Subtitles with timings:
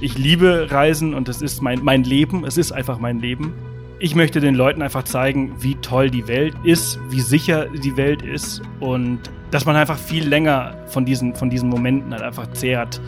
[0.00, 2.44] Ich liebe Reisen und es ist mein, mein Leben.
[2.44, 3.52] Es ist einfach mein Leben.
[3.98, 8.22] Ich möchte den Leuten einfach zeigen, wie toll die Welt ist, wie sicher die Welt
[8.22, 9.18] ist und
[9.50, 13.00] dass man einfach viel länger von diesen, von diesen Momenten halt einfach zehrt,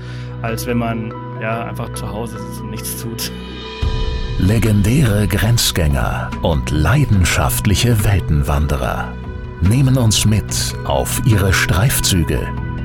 [0.42, 3.30] als wenn man ja einfach zu Hause sitzt und nichts tut.
[4.38, 9.12] Legendäre Grenzgänger und leidenschaftliche Weltenwanderer
[9.60, 12.48] nehmen uns mit auf ihre Streifzüge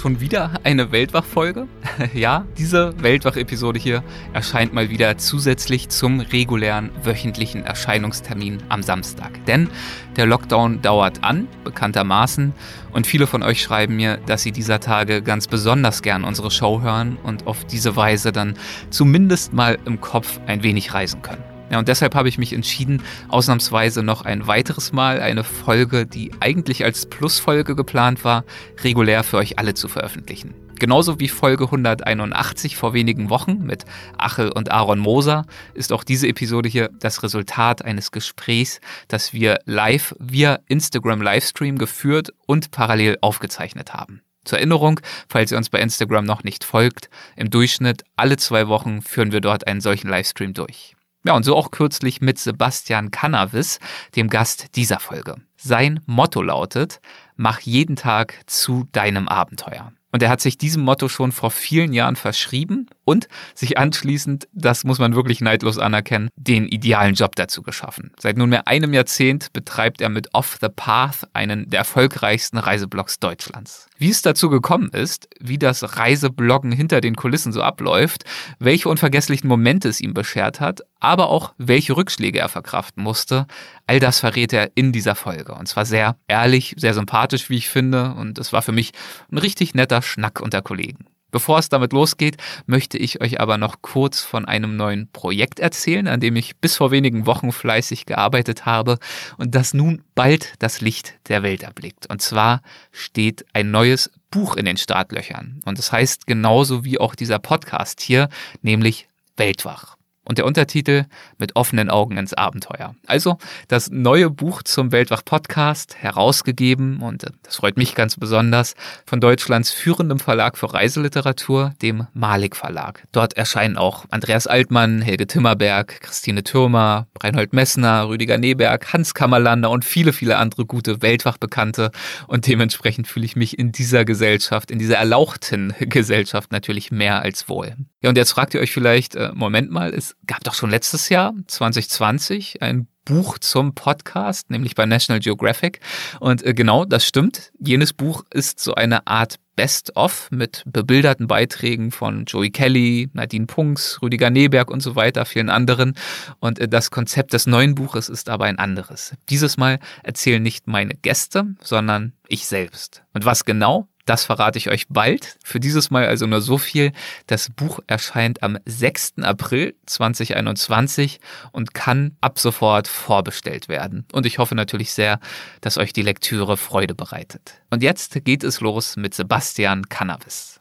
[0.00, 1.68] schon wieder eine Weltwach-Folge?
[2.14, 9.44] ja, diese Weltwach-Episode hier erscheint mal wieder zusätzlich zum regulären wöchentlichen Erscheinungstermin am Samstag.
[9.44, 9.68] Denn
[10.16, 12.54] der Lockdown dauert an, bekanntermaßen,
[12.92, 16.80] und viele von euch schreiben mir, dass sie dieser Tage ganz besonders gern unsere Show
[16.80, 18.54] hören und auf diese Weise dann
[18.88, 21.49] zumindest mal im Kopf ein wenig reisen können.
[21.70, 26.32] Ja, und deshalb habe ich mich entschieden, ausnahmsweise noch ein weiteres Mal eine Folge, die
[26.40, 28.44] eigentlich als Plusfolge geplant war,
[28.82, 30.54] regulär für euch alle zu veröffentlichen.
[30.80, 33.84] Genauso wie Folge 181 vor wenigen Wochen mit
[34.16, 39.58] Achel und Aaron Moser ist auch diese Episode hier das Resultat eines Gesprächs, das wir
[39.66, 44.22] live via Instagram Livestream geführt und parallel aufgezeichnet haben.
[44.44, 49.02] Zur Erinnerung, falls ihr uns bei Instagram noch nicht folgt, im Durchschnitt alle zwei Wochen
[49.02, 50.96] führen wir dort einen solchen Livestream durch.
[51.24, 53.78] Ja, und so auch kürzlich mit Sebastian Cannabis,
[54.16, 55.36] dem Gast dieser Folge.
[55.56, 57.00] Sein Motto lautet,
[57.36, 59.92] mach jeden Tag zu deinem Abenteuer.
[60.12, 64.84] Und er hat sich diesem Motto schon vor vielen Jahren verschrieben und sich anschließend, das
[64.84, 68.12] muss man wirklich neidlos anerkennen, den idealen Job dazu geschaffen.
[68.20, 73.88] Seit nunmehr einem Jahrzehnt betreibt er mit Off the Path einen der erfolgreichsten Reiseblogs Deutschlands.
[73.98, 78.24] Wie es dazu gekommen ist, wie das Reisebloggen hinter den Kulissen so abläuft,
[78.60, 83.46] welche unvergesslichen Momente es ihm beschert hat, aber auch welche Rückschläge er verkraften musste,
[83.86, 85.52] all das verrät er in dieser Folge.
[85.54, 88.14] Und zwar sehr ehrlich, sehr sympathisch, wie ich finde.
[88.14, 88.92] Und es war für mich
[89.32, 91.06] ein richtig netter Schnack unter Kollegen.
[91.30, 92.36] Bevor es damit losgeht,
[92.66, 96.76] möchte ich euch aber noch kurz von einem neuen Projekt erzählen, an dem ich bis
[96.76, 98.98] vor wenigen Wochen fleißig gearbeitet habe
[99.36, 102.08] und das nun bald das Licht der Welt erblickt.
[102.10, 105.60] Und zwar steht ein neues Buch in den Startlöchern.
[105.64, 108.28] Und das heißt genauso wie auch dieser Podcast hier,
[108.62, 111.06] nämlich Weltwach und der Untertitel
[111.38, 112.94] mit offenen Augen ins Abenteuer.
[113.06, 113.38] Also
[113.68, 118.74] das neue Buch zum Weltwach-Podcast, herausgegeben, und äh, das freut mich ganz besonders,
[119.06, 123.04] von Deutschlands führendem Verlag für Reiseliteratur, dem Malik Verlag.
[123.12, 129.70] Dort erscheinen auch Andreas Altmann, Helge Timmerberg, Christine Türmer, Reinhold Messner, Rüdiger Neberg, Hans Kammerlander
[129.70, 131.90] und viele, viele andere gute Weltwach-Bekannte.
[132.26, 137.48] Und dementsprechend fühle ich mich in dieser Gesellschaft, in dieser erlauchten Gesellschaft natürlich mehr als
[137.48, 137.74] wohl.
[138.02, 141.10] Ja, und jetzt fragt ihr euch vielleicht, äh, Moment mal, es gab doch schon letztes
[141.10, 145.80] Jahr, 2020, ein Buch zum Podcast, nämlich bei National Geographic.
[146.18, 147.52] Und äh, genau, das stimmt.
[147.58, 154.00] Jenes Buch ist so eine Art Best-of mit bebilderten Beiträgen von Joey Kelly, Nadine Punks,
[154.00, 155.94] Rüdiger Neberg und so weiter, vielen anderen.
[156.38, 159.14] Und äh, das Konzept des neuen Buches ist aber ein anderes.
[159.28, 163.02] Dieses Mal erzählen nicht meine Gäste, sondern ich selbst.
[163.12, 163.89] Und was genau?
[164.10, 165.38] Das verrate ich euch bald.
[165.44, 166.90] Für dieses Mal also nur so viel.
[167.28, 169.18] Das Buch erscheint am 6.
[169.22, 171.20] April 2021
[171.52, 174.04] und kann ab sofort vorbestellt werden.
[174.10, 175.20] Und ich hoffe natürlich sehr,
[175.60, 177.62] dass euch die Lektüre Freude bereitet.
[177.70, 180.59] Und jetzt geht es los mit Sebastian Cannabis.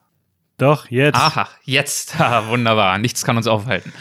[0.60, 1.16] Doch, jetzt.
[1.16, 2.20] Aha, jetzt.
[2.20, 2.98] Ha, wunderbar.
[2.98, 3.94] Nichts kann uns aufhalten.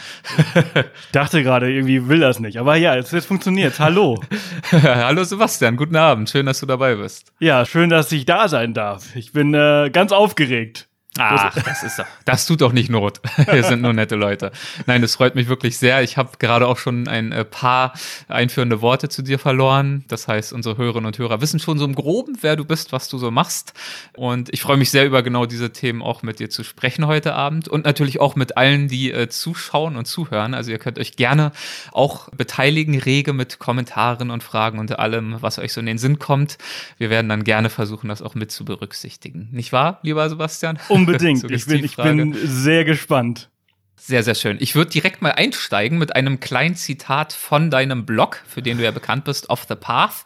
[0.75, 2.57] ich dachte gerade, irgendwie will das nicht.
[2.57, 4.21] Aber ja, jetzt, jetzt funktioniert Hallo.
[4.71, 6.29] Hallo Sebastian, guten Abend.
[6.29, 7.31] Schön, dass du dabei bist.
[7.39, 9.15] Ja, schön, dass ich da sein darf.
[9.15, 10.88] Ich bin äh, ganz aufgeregt.
[11.19, 13.21] Ach, das ist doch, das tut doch nicht Not.
[13.51, 14.51] Wir sind nur nette Leute.
[14.85, 16.01] Nein, das freut mich wirklich sehr.
[16.01, 17.93] Ich habe gerade auch schon ein äh, paar
[18.27, 20.05] einführende Worte zu dir verloren.
[20.07, 23.09] Das heißt, unsere Hörerinnen und Hörer wissen schon so im Groben, wer du bist, was
[23.09, 23.73] du so machst.
[24.15, 27.33] Und ich freue mich sehr über genau diese Themen auch mit dir zu sprechen heute
[27.33, 30.53] Abend und natürlich auch mit allen, die äh, zuschauen und zuhören.
[30.53, 31.51] Also ihr könnt euch gerne
[31.91, 36.19] auch beteiligen, rege mit Kommentaren und Fragen und allem, was euch so in den Sinn
[36.19, 36.57] kommt.
[36.97, 39.49] Wir werden dann gerne versuchen, das auch mit zu berücksichtigen.
[39.51, 40.79] Nicht wahr, lieber Sebastian?
[40.89, 41.08] Unbedingt.
[41.49, 43.49] ich, bin, ich bin sehr gespannt.
[43.95, 44.57] Sehr, sehr schön.
[44.59, 48.83] Ich würde direkt mal einsteigen mit einem kleinen Zitat von deinem Blog, für den du
[48.83, 50.23] ja bekannt bist, Off the Path.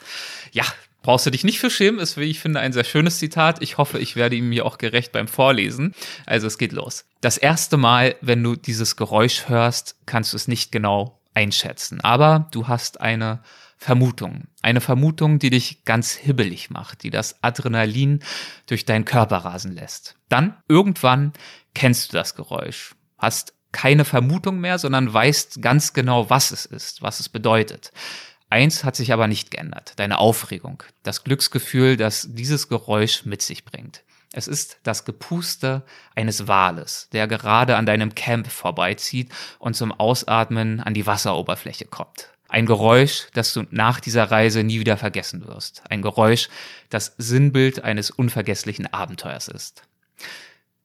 [0.52, 0.64] Ja,
[1.02, 3.62] brauchst du dich nicht für schämen, ist, wie ich finde, ein sehr schönes Zitat.
[3.62, 5.96] Ich hoffe, ich werde ihm mir auch gerecht beim Vorlesen.
[6.26, 7.06] Also es geht los.
[7.22, 12.00] Das erste Mal, wenn du dieses Geräusch hörst, kannst du es nicht genau einschätzen.
[12.02, 13.40] Aber du hast eine
[13.84, 14.48] Vermutung.
[14.62, 18.24] Eine Vermutung, die dich ganz hibbelig macht, die das Adrenalin
[18.66, 20.16] durch deinen Körper rasen lässt.
[20.30, 21.34] Dann irgendwann
[21.74, 27.02] kennst du das Geräusch, hast keine Vermutung mehr, sondern weißt ganz genau, was es ist,
[27.02, 27.92] was es bedeutet.
[28.50, 33.66] Eins hat sich aber nicht geändert, deine Aufregung, das Glücksgefühl, das dieses Geräusch mit sich
[33.66, 34.06] bringt.
[34.32, 35.84] Es ist das Gepuste
[36.16, 42.33] eines Wales, der gerade an deinem Camp vorbeizieht und zum Ausatmen an die Wasseroberfläche kommt.
[42.54, 45.82] Ein Geräusch, das du nach dieser Reise nie wieder vergessen wirst.
[45.90, 46.50] Ein Geräusch,
[46.92, 49.88] das Sinnbild eines unvergesslichen Abenteuers ist.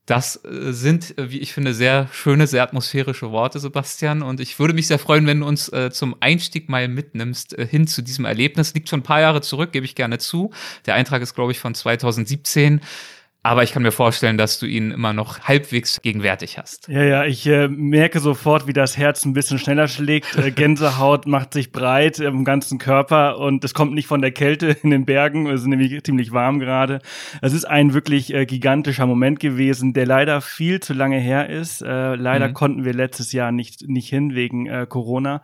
[0.06, 4.22] Das äh, sind, äh, wie ich finde, sehr schöne, sehr atmosphärische Worte, Sebastian.
[4.22, 7.66] Und ich würde mich sehr freuen, wenn du uns äh, zum Einstieg mal mitnimmst äh,
[7.66, 8.72] hin zu diesem Erlebnis.
[8.72, 10.50] Liegt schon ein paar Jahre zurück, gebe ich gerne zu.
[10.86, 12.80] Der Eintrag ist, glaube ich, von 2017.
[13.44, 16.88] Aber ich kann mir vorstellen, dass du ihn immer noch halbwegs gegenwärtig hast.
[16.88, 20.36] Ja, ja, ich äh, merke sofort, wie das Herz ein bisschen schneller schlägt.
[20.36, 24.66] Äh, Gänsehaut macht sich breit im ganzen Körper und es kommt nicht von der Kälte
[24.82, 25.46] in den Bergen.
[25.46, 26.98] Es ist nämlich ziemlich warm gerade.
[27.40, 31.80] Es ist ein wirklich äh, gigantischer Moment gewesen, der leider viel zu lange her ist.
[31.80, 32.54] Äh, leider mhm.
[32.54, 35.42] konnten wir letztes Jahr nicht, nicht hin wegen äh, Corona.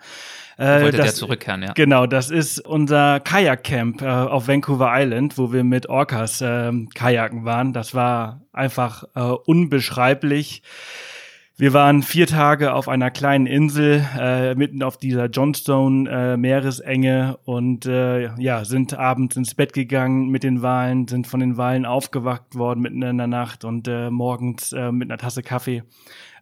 [0.57, 1.73] Äh, wollte das, der zurückkehren, ja.
[1.73, 7.45] Genau, das ist unser Kajakcamp äh, auf Vancouver Island, wo wir mit Orcas äh, kajaken
[7.45, 7.73] waren.
[7.73, 10.63] Das war einfach äh, unbeschreiblich.
[11.57, 17.39] Wir waren vier Tage auf einer kleinen Insel äh, mitten auf dieser Johnstone äh, Meeresenge
[17.45, 21.87] und äh, ja sind abends ins Bett gegangen mit den Walen, sind von den Walen
[21.87, 25.85] aufgewacht worden mitten in der Nacht und äh, morgens äh, mit einer Tasse Kaffee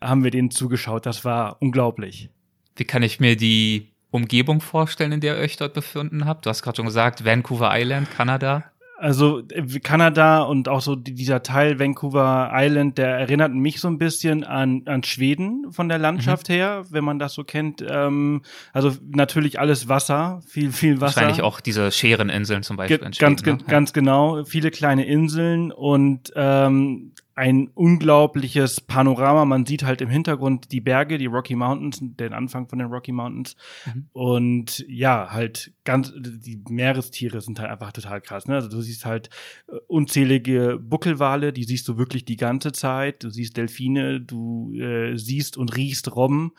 [0.00, 1.04] haben wir denen zugeschaut.
[1.04, 2.30] Das war unglaublich.
[2.76, 6.46] Wie kann ich mir die Umgebung vorstellen, in der ihr euch dort befunden habt?
[6.46, 8.64] Du hast gerade schon gesagt, Vancouver Island, Kanada.
[8.98, 13.98] Also äh, Kanada und auch so dieser Teil Vancouver Island, der erinnert mich so ein
[13.98, 16.52] bisschen an, an Schweden von der Landschaft mhm.
[16.52, 17.84] her, wenn man das so kennt.
[17.88, 18.42] Ähm,
[18.72, 21.16] also natürlich alles Wasser, viel, viel Wasser.
[21.16, 22.98] Wahrscheinlich auch diese Schereninseln zum Beispiel.
[22.98, 23.66] Ge in Schweden, ganz, ne?
[23.66, 29.44] ganz genau, viele kleine Inseln und ähm, ein unglaubliches Panorama.
[29.44, 33.12] Man sieht halt im Hintergrund die Berge, die Rocky Mountains, den Anfang von den Rocky
[33.12, 33.56] Mountains.
[33.86, 34.06] Mhm.
[34.12, 38.46] Und ja, halt ganz, die Meerestiere sind halt einfach total krass.
[38.46, 38.54] Ne?
[38.54, 39.30] Also du siehst halt
[39.68, 43.24] äh, unzählige Buckelwale, die siehst du wirklich die ganze Zeit.
[43.24, 46.52] Du siehst Delfine, du äh, siehst und riechst Robben.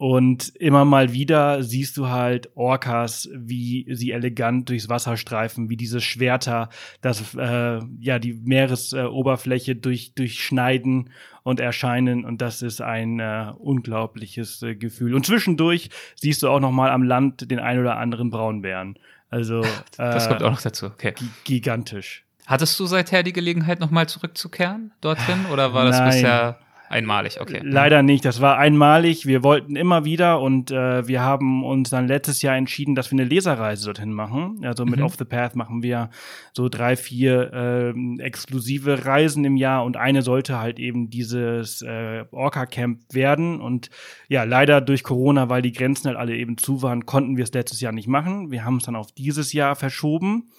[0.00, 5.76] Und immer mal wieder siehst du halt Orcas, wie sie elegant durchs Wasser streifen, wie
[5.76, 6.70] diese Schwerter,
[7.02, 11.10] das äh, ja die Meeresoberfläche durch durchschneiden
[11.42, 12.24] und erscheinen.
[12.24, 15.14] Und das ist ein äh, unglaubliches äh, Gefühl.
[15.14, 18.98] Und zwischendurch siehst du auch noch mal am Land den ein oder anderen Braunbären.
[19.28, 19.62] Also
[19.98, 20.86] das kommt auch noch dazu.
[20.86, 21.12] Okay.
[21.44, 22.24] Gigantisch.
[22.46, 26.08] Hattest du seither die Gelegenheit, noch mal zurückzukehren dorthin, oder war das Nein.
[26.08, 26.58] bisher
[26.90, 27.60] Einmalig, okay.
[27.62, 28.24] Leider nicht.
[28.24, 29.24] Das war einmalig.
[29.24, 33.18] Wir wollten immer wieder und äh, wir haben uns dann letztes Jahr entschieden, dass wir
[33.20, 34.62] eine Leserreise dorthin machen.
[34.64, 35.04] Also mit mhm.
[35.04, 36.10] Off the Path machen wir
[36.52, 42.24] so drei, vier äh, exklusive Reisen im Jahr und eine sollte halt eben dieses äh,
[42.32, 43.60] Orca Camp werden.
[43.60, 43.90] Und
[44.26, 47.52] ja, leider durch Corona, weil die Grenzen halt alle eben zu waren, konnten wir es
[47.52, 48.50] letztes Jahr nicht machen.
[48.50, 50.50] Wir haben es dann auf dieses Jahr verschoben.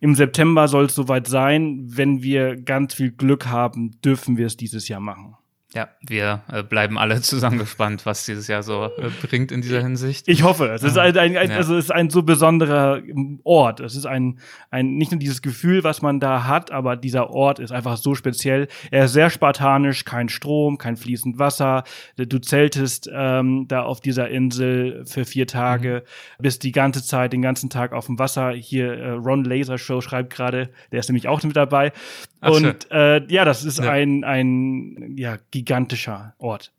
[0.00, 1.84] Im September soll es soweit sein.
[1.84, 5.36] Wenn wir ganz viel Glück haben, dürfen wir es dieses Jahr machen.
[5.78, 9.80] Ja, wir äh, bleiben alle zusammen gespannt, was dieses Jahr so äh, bringt in dieser
[9.80, 10.26] Hinsicht.
[10.26, 10.66] Ich hoffe.
[10.74, 11.56] Es ist ein, ein, ein ja.
[11.56, 13.00] also es ist ein so besonderer
[13.44, 13.78] Ort.
[13.78, 14.40] Es ist ein,
[14.72, 18.16] ein, nicht nur dieses Gefühl, was man da hat, aber dieser Ort ist einfach so
[18.16, 18.66] speziell.
[18.90, 21.84] Er ist sehr spartanisch, kein Strom, kein fließend Wasser.
[22.16, 26.02] Du zeltest ähm, da auf dieser Insel für vier Tage,
[26.38, 26.42] mhm.
[26.42, 28.50] bist die ganze Zeit, den ganzen Tag auf dem Wasser.
[28.50, 31.92] Hier äh, Ron Laser Show schreibt gerade, der ist nämlich auch mit dabei.
[32.40, 33.90] Ach, und äh, ja, das ist ja.
[33.90, 36.72] ein, ein ja, gigantischer Ort.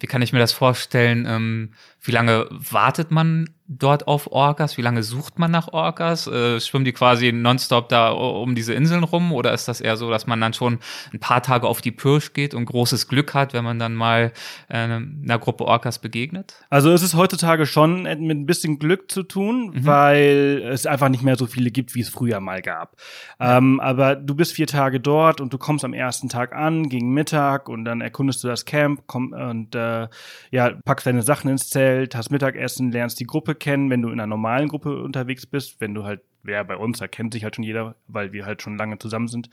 [0.00, 1.24] Wie kann ich mir das vorstellen?
[1.26, 1.72] Ähm,
[2.02, 4.76] wie lange wartet man dort auf Orcas?
[4.76, 6.26] Wie lange sucht man nach Orcas?
[6.26, 9.32] Äh, schwimmen die quasi nonstop da um diese Inseln rum?
[9.32, 10.78] Oder ist das eher so, dass man dann schon
[11.12, 14.32] ein paar Tage auf die Pirsch geht und großes Glück hat, wenn man dann mal
[14.68, 16.54] äh, einer Gruppe Orcas begegnet?
[16.68, 19.86] Also es ist heutzutage schon mit ein bisschen Glück zu tun, mhm.
[19.86, 22.96] weil es einfach nicht mehr so viele gibt, wie es früher mal gab.
[23.40, 27.14] Ähm, aber du bist vier Tage dort und du kommst am ersten Tag an, gegen
[27.14, 30.08] Mittag und dann erkundest du das Camp komm, und äh,
[30.50, 34.20] ja, packst deine Sachen ins Zelt, hast Mittagessen, lernst die Gruppe kennen, wenn du in
[34.20, 37.44] einer normalen Gruppe unterwegs bist, wenn du halt, wer ja, bei uns, da kennt sich
[37.44, 39.48] halt schon jeder, weil wir halt schon lange zusammen sind.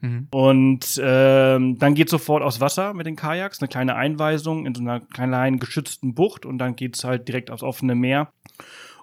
[0.00, 0.28] Mhm.
[0.30, 4.80] Und ähm, dann geht sofort aufs Wasser mit den Kajaks, eine kleine Einweisung in so
[4.80, 8.32] einer kleinen geschützten Bucht und dann geht's halt direkt aufs offene Meer.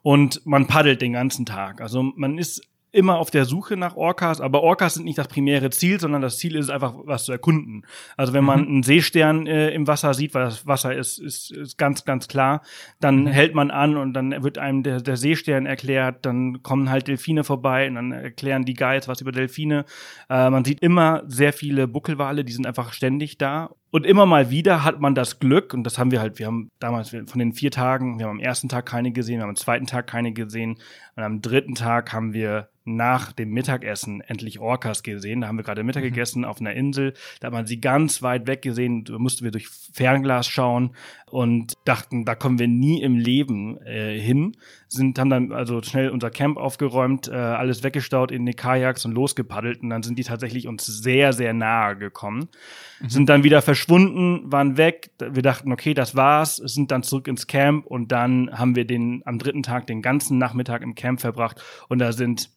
[0.01, 1.81] Und man paddelt den ganzen Tag.
[1.81, 2.61] Also man ist
[2.95, 6.37] immer auf der Suche nach Orcas, aber Orcas sind nicht das primäre Ziel, sondern das
[6.37, 7.85] Ziel ist einfach, was zu erkunden.
[8.17, 8.67] Also wenn man mhm.
[8.67, 12.61] einen Seestern äh, im Wasser sieht, weil das Wasser ist, ist, ist ganz, ganz klar,
[12.99, 13.27] dann mhm.
[13.27, 17.43] hält man an und dann wird einem der, der Seestern erklärt, dann kommen halt Delfine
[17.43, 19.85] vorbei und dann erklären die Guides was über Delfine.
[20.29, 24.49] Äh, man sieht immer sehr viele Buckelwale, die sind einfach ständig da und immer mal
[24.49, 27.53] wieder hat man das Glück, und das haben wir halt, wir haben damals von den
[27.53, 30.33] vier Tagen, wir haben am ersten Tag keine gesehen, wir haben am zweiten Tag keine
[30.33, 30.79] gesehen,
[31.15, 35.41] und am dritten Tag haben wir nach dem Mittagessen endlich Orcas gesehen.
[35.41, 36.09] Da haben wir gerade Mittag mhm.
[36.09, 37.13] gegessen auf einer Insel.
[37.39, 39.03] Da hat man sie ganz weit weg gesehen.
[39.03, 40.95] Da mussten wir durch Fernglas schauen
[41.29, 44.55] und dachten, da kommen wir nie im Leben äh, hin.
[44.95, 49.11] Sind, haben dann also schnell unser Camp aufgeräumt, äh, alles weggestaut in die Kajaks und
[49.11, 49.81] losgepaddelt.
[49.83, 52.49] Und dann sind die tatsächlich uns sehr, sehr nahe gekommen.
[53.01, 53.09] Mhm.
[53.09, 55.11] Sind dann wieder verschwunden, waren weg.
[55.19, 56.55] Wir dachten, okay, das war's.
[56.57, 60.37] Sind dann zurück ins Camp und dann haben wir den am dritten Tag den ganzen
[60.37, 61.61] Nachmittag im Camp verbracht.
[61.89, 62.49] Und da sind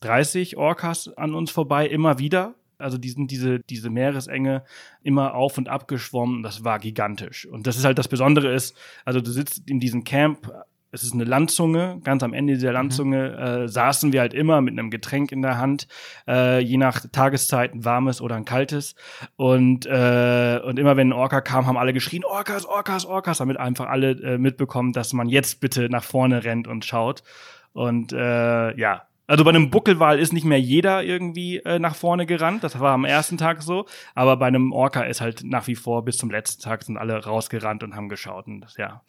[0.00, 2.54] 30 Orcas an uns vorbei, immer wieder.
[2.78, 4.64] Also die sind diese, diese Meeresenge
[5.02, 6.42] immer auf und ab geschwommen.
[6.42, 7.46] Das war gigantisch.
[7.46, 10.50] Und das ist halt das Besondere ist, also du sitzt in diesem Camp,
[10.94, 12.74] es ist eine Landzunge, ganz am Ende dieser mhm.
[12.74, 15.88] Landzunge äh, saßen wir halt immer mit einem Getränk in der Hand,
[16.28, 18.94] äh, je nach Tageszeit ein warmes oder ein kaltes.
[19.36, 23.58] Und, äh, und immer wenn ein Orca kam, haben alle geschrien, Orcas, Orcas, Orcas, damit
[23.58, 27.24] einfach alle äh, mitbekommen, dass man jetzt bitte nach vorne rennt und schaut.
[27.72, 32.26] Und äh, ja, also bei einem Buckelwal ist nicht mehr jeder irgendwie äh, nach vorne
[32.26, 32.62] gerannt.
[32.62, 33.86] Das war am ersten Tag so.
[34.14, 37.24] Aber bei einem Orca ist halt nach wie vor bis zum letzten Tag sind alle
[37.24, 38.46] rausgerannt und haben geschaut.
[38.46, 39.02] Und das, ja.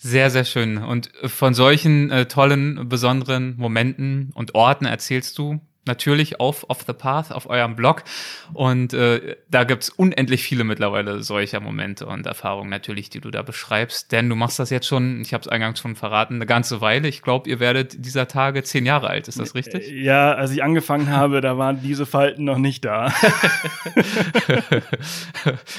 [0.00, 0.78] Sehr, sehr schön.
[0.78, 6.92] Und von solchen äh, tollen, besonderen Momenten und Orten erzählst du natürlich auf Off the
[6.92, 8.04] Path, auf eurem Blog.
[8.52, 13.42] Und äh, da gibt's unendlich viele mittlerweile solcher Momente und Erfahrungen natürlich, die du da
[13.42, 14.12] beschreibst.
[14.12, 17.08] Denn du machst das jetzt schon, ich habe es eingangs schon verraten, eine ganze Weile.
[17.08, 19.26] Ich glaube, ihr werdet dieser Tage zehn Jahre alt.
[19.26, 19.90] Ist das richtig?
[19.90, 23.12] Ja, als ich angefangen habe, da waren diese Falten noch nicht da.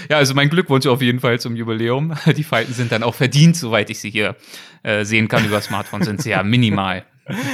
[0.09, 2.13] ja, also mein Glückwunsch auf jeden Fall zum Jubiläum.
[2.35, 4.35] Die Falten sind dann auch verdient, soweit ich sie hier
[4.83, 7.05] äh, sehen kann über Smartphone, sind sie ja minimal.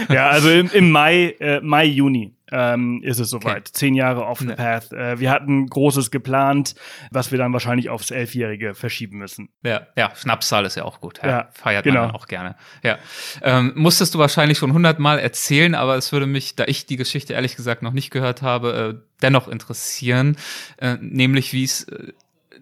[0.09, 3.57] Ja, also im, im Mai, äh, Mai, Juni ähm, ist es soweit.
[3.57, 3.71] Okay.
[3.73, 4.55] Zehn Jahre off the ja.
[4.55, 4.91] path.
[4.93, 6.75] Äh, wir hatten Großes geplant,
[7.11, 9.49] was wir dann wahrscheinlich aufs Elfjährige verschieben müssen.
[9.63, 11.19] Ja, ja, Schnapszahl ist ja auch gut.
[11.23, 12.05] Ja, ja feiert genau.
[12.05, 12.55] man auch gerne.
[12.83, 12.97] Ja.
[13.41, 17.33] Ähm, musstest du wahrscheinlich schon hundertmal erzählen, aber es würde mich, da ich die Geschichte
[17.33, 20.37] ehrlich gesagt noch nicht gehört habe, äh, dennoch interessieren,
[20.77, 22.13] äh, nämlich wie es äh,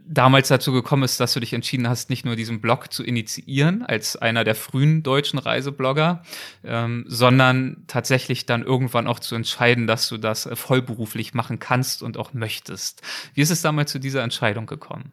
[0.05, 3.83] damals dazu gekommen ist, dass du dich entschieden hast, nicht nur diesen Blog zu initiieren
[3.83, 6.23] als einer der frühen deutschen Reiseblogger,
[6.63, 12.17] ähm, sondern tatsächlich dann irgendwann auch zu entscheiden, dass du das vollberuflich machen kannst und
[12.17, 13.01] auch möchtest.
[13.33, 15.11] Wie ist es damals zu dieser Entscheidung gekommen?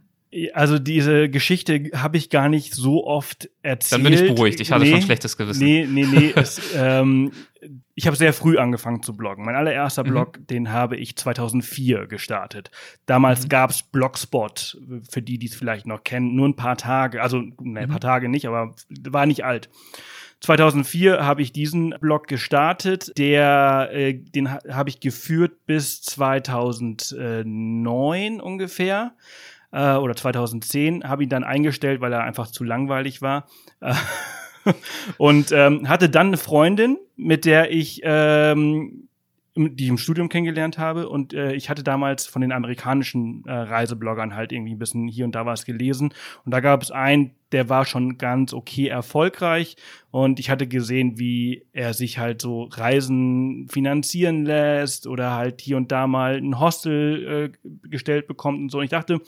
[0.52, 3.92] Also diese Geschichte habe ich gar nicht so oft erzählt.
[3.92, 4.60] Dann bin ich beruhigt.
[4.60, 5.64] Ich hatte nee, schon schlechtes Gewissen.
[5.64, 6.32] Nee, nee, nee.
[6.36, 7.32] es, ähm,
[7.96, 9.44] ich habe sehr früh angefangen zu bloggen.
[9.44, 10.08] Mein allererster mhm.
[10.08, 12.70] Blog, den habe ich 2004 gestartet.
[13.06, 13.48] Damals mhm.
[13.48, 14.78] gab's Blogspot,
[15.10, 17.20] für die, die es vielleicht noch kennen, nur ein paar Tage.
[17.22, 18.00] Also ne, ein paar mhm.
[18.00, 18.76] Tage nicht, aber
[19.08, 19.68] war nicht alt.
[20.40, 28.40] 2004 habe ich diesen Blog gestartet, der äh, den ha habe ich geführt bis 2009
[28.40, 29.12] ungefähr
[29.72, 33.46] äh, oder 2010, habe ihn dann eingestellt, weil er einfach zu langweilig war.
[35.18, 39.08] und ähm, hatte dann eine Freundin, mit der ich ähm,
[39.56, 41.08] die ich im Studium kennengelernt habe.
[41.08, 45.24] Und äh, ich hatte damals von den amerikanischen äh, Reisebloggern halt irgendwie ein bisschen hier
[45.24, 46.14] und da was gelesen.
[46.44, 49.76] Und da gab es einen, der war schon ganz okay erfolgreich.
[50.10, 55.76] Und ich hatte gesehen, wie er sich halt so Reisen finanzieren lässt oder halt hier
[55.76, 58.78] und da mal ein Hostel äh, gestellt bekommt und so.
[58.78, 59.20] Und ich dachte,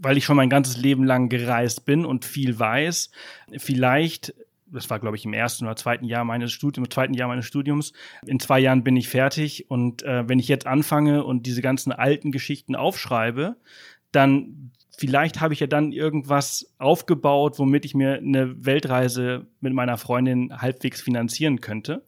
[0.00, 3.10] weil ich schon mein ganzes Leben lang gereist bin und viel weiß,
[3.58, 4.34] vielleicht
[4.72, 7.44] das war, glaube ich, im ersten oder zweiten Jahr meines Studiums, im zweiten Jahr meines
[7.44, 7.92] Studiums.
[8.24, 11.90] In zwei Jahren bin ich fertig und äh, wenn ich jetzt anfange und diese ganzen
[11.92, 13.56] alten Geschichten aufschreibe,
[14.12, 19.96] dann vielleicht habe ich ja dann irgendwas aufgebaut, womit ich mir eine Weltreise mit meiner
[19.96, 22.04] Freundin halbwegs finanzieren könnte.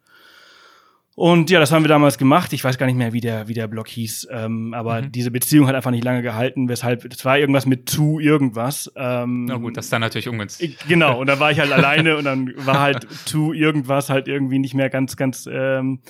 [1.14, 2.54] Und ja, das haben wir damals gemacht.
[2.54, 4.28] Ich weiß gar nicht mehr, wie der, wie der Blog hieß.
[4.30, 5.12] Ähm, aber mhm.
[5.12, 8.90] diese Beziehung hat einfach nicht lange gehalten, weshalb, es war irgendwas mit zu irgendwas.
[8.96, 10.78] Ähm, Na gut, das ist dann natürlich ungünstig.
[10.88, 14.58] Genau, und da war ich halt alleine und dann war halt zu irgendwas halt irgendwie
[14.58, 16.00] nicht mehr ganz, ganz, ähm,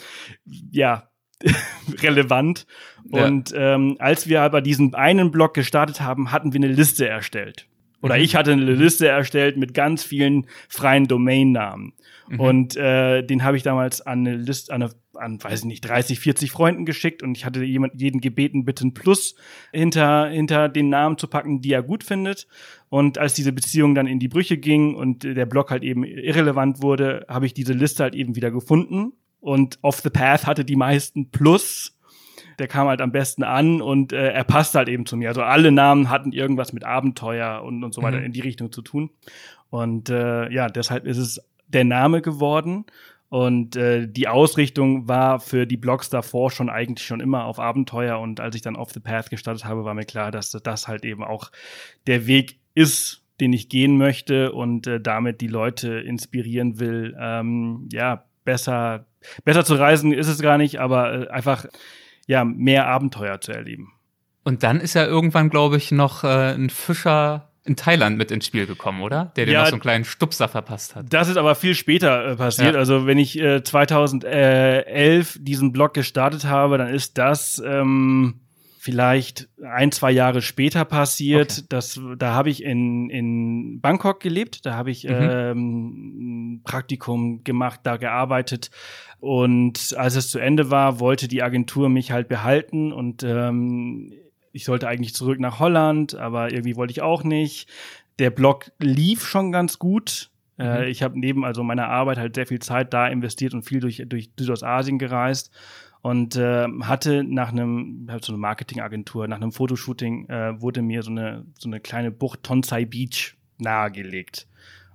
[0.70, 1.08] ja,
[2.00, 2.66] relevant.
[3.10, 3.26] Ja.
[3.26, 7.66] Und ähm, als wir aber diesen einen Blog gestartet haben, hatten wir eine Liste erstellt.
[8.02, 8.22] Oder mhm.
[8.22, 11.94] ich hatte eine Liste erstellt mit ganz vielen freien Domainnamen.
[12.32, 12.40] Mhm.
[12.40, 15.82] Und äh, den habe ich damals an eine Liste, an, eine, an, weiß ich nicht,
[15.82, 19.34] 30, 40 Freunden geschickt und ich hatte jemand, jeden gebeten, bitte ein Plus
[19.70, 22.48] hinter, hinter den Namen zu packen, die er gut findet.
[22.88, 26.82] Und als diese Beziehung dann in die Brüche ging und der Blog halt eben irrelevant
[26.82, 30.76] wurde, habe ich diese Liste halt eben wieder gefunden und Off the Path hatte die
[30.76, 31.98] meisten Plus.
[32.58, 35.28] Der kam halt am besten an und äh, er passt halt eben zu mir.
[35.28, 38.26] Also alle Namen hatten irgendwas mit Abenteuer und, und so weiter mhm.
[38.26, 39.10] in die Richtung zu tun.
[39.68, 41.40] Und äh, ja, deshalb ist es
[41.74, 42.84] der Name geworden.
[43.28, 48.18] Und äh, die Ausrichtung war für die Blogs davor schon eigentlich schon immer auf Abenteuer.
[48.18, 51.04] Und als ich dann Off the Path gestartet habe, war mir klar, dass das halt
[51.04, 51.50] eben auch
[52.06, 57.88] der Weg ist, den ich gehen möchte und äh, damit die Leute inspirieren will, ähm,
[57.90, 59.06] ja, besser,
[59.44, 61.66] besser zu reisen ist es gar nicht, aber äh, einfach
[62.26, 63.92] ja, mehr Abenteuer zu erleben.
[64.44, 68.46] Und dann ist ja irgendwann, glaube ich, noch äh, ein Fischer in Thailand mit ins
[68.46, 69.32] Spiel gekommen, oder?
[69.36, 71.06] Der dir ja, noch so einen kleinen Stupser verpasst hat.
[71.10, 72.74] Das ist aber viel später äh, passiert.
[72.74, 72.78] Ja.
[72.78, 78.40] Also wenn ich äh, 2011 diesen Blog gestartet habe, dann ist das ähm,
[78.78, 81.52] vielleicht ein, zwei Jahre später passiert.
[81.52, 81.66] Okay.
[81.68, 85.10] Das, da habe ich in, in Bangkok gelebt, da habe ich mhm.
[85.20, 88.70] ähm, Praktikum gemacht, da gearbeitet.
[89.20, 94.12] Und als es zu Ende war, wollte die Agentur mich halt behalten und ähm,
[94.52, 97.68] ich sollte eigentlich zurück nach Holland, aber irgendwie wollte ich auch nicht.
[98.18, 100.30] Der Blog lief schon ganz gut.
[100.58, 100.88] Äh, mhm.
[100.88, 104.02] ich habe neben also meiner Arbeit halt sehr viel Zeit da investiert und viel durch,
[104.06, 105.50] durch Südostasien gereist
[106.02, 111.02] und äh, hatte nach einem, halt so eine Marketingagentur, nach einem Fotoshooting äh, wurde mir
[111.02, 114.48] so eine, so eine kleine Bucht Tonsai Beach nahegelegt.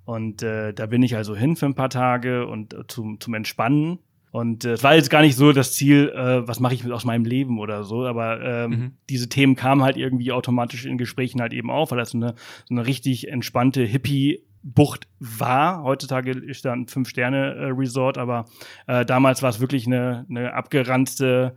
[0.04, 3.34] Und äh, da bin ich also hin für ein paar Tage und äh, zum, zum
[3.34, 4.00] Entspannen.
[4.32, 7.06] Und äh, es war jetzt gar nicht so das Ziel, äh, was mache ich aus
[7.06, 8.92] meinem Leben oder so, aber ähm, mhm.
[9.10, 12.36] diese Themen kamen halt irgendwie automatisch in Gesprächen halt eben auf, weil das so eine,
[12.66, 15.84] so eine richtig entspannte Hippie-Bucht war.
[15.84, 18.46] Heutzutage ist da ein Fünf-Sterne-Resort, aber
[18.88, 21.56] äh, damals war es wirklich eine, eine abgeranzte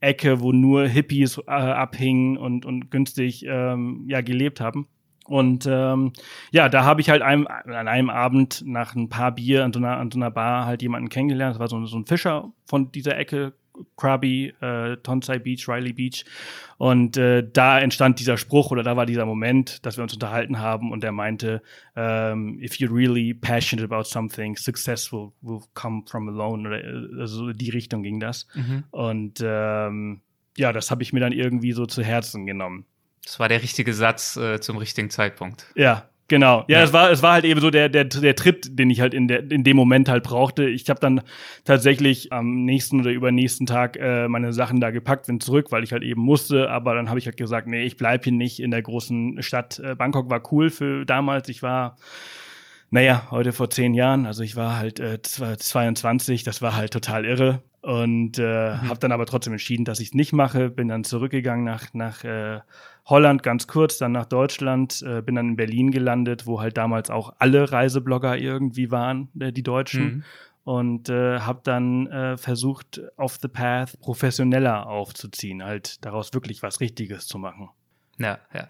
[0.00, 4.86] Ecke, wo nur Hippies äh, abhingen und, und günstig ähm, ja, gelebt haben.
[5.28, 6.12] Und ähm,
[6.52, 9.78] ja, da habe ich halt einem, an einem Abend nach ein paar Bier an so
[9.78, 11.54] einer, an so einer Bar halt jemanden kennengelernt.
[11.54, 13.52] Das war so, so ein Fischer von dieser Ecke,
[13.96, 16.24] Krabi, äh, Tonsai Beach, Riley Beach.
[16.78, 20.58] Und äh, da entstand dieser Spruch oder da war dieser Moment, dass wir uns unterhalten
[20.58, 21.62] haben und er meinte,
[21.94, 26.66] um, ähm, if you're really passionate about something, success will, will come from alone.
[26.66, 28.46] Oder äh, also die Richtung ging das.
[28.54, 28.84] Mhm.
[28.90, 30.22] Und ähm,
[30.56, 32.86] ja, das habe ich mir dann irgendwie so zu Herzen genommen.
[33.24, 35.66] Das war der richtige Satz äh, zum richtigen Zeitpunkt.
[35.74, 36.64] Ja, Genau.
[36.68, 39.00] Ja, ja, es war es war halt eben so der der der Tritt, den ich
[39.00, 40.68] halt in der in dem Moment halt brauchte.
[40.68, 41.22] Ich habe dann
[41.64, 45.92] tatsächlich am nächsten oder übernächsten Tag äh, meine Sachen da gepackt, bin zurück, weil ich
[45.92, 48.70] halt eben musste, aber dann habe ich halt gesagt, nee, ich bleib hier nicht in
[48.70, 49.78] der großen Stadt.
[49.78, 51.48] Äh, Bangkok war cool für damals.
[51.48, 51.96] Ich war
[52.90, 57.26] naja, heute vor zehn Jahren, also ich war halt äh, 22, das war halt total
[57.26, 58.88] irre und äh, mhm.
[58.88, 62.24] habe dann aber trotzdem entschieden, dass ich es nicht mache, bin dann zurückgegangen nach nach
[62.24, 62.60] äh,
[63.08, 67.08] Holland ganz kurz, dann nach Deutschland, äh, bin dann in Berlin gelandet, wo halt damals
[67.08, 70.04] auch alle Reiseblogger irgendwie waren, äh, die Deutschen.
[70.04, 70.24] Mhm.
[70.64, 76.80] Und äh, habe dann äh, versucht, Off the Path professioneller aufzuziehen, halt daraus wirklich was
[76.80, 77.70] Richtiges zu machen.
[78.18, 78.68] Ja, ja.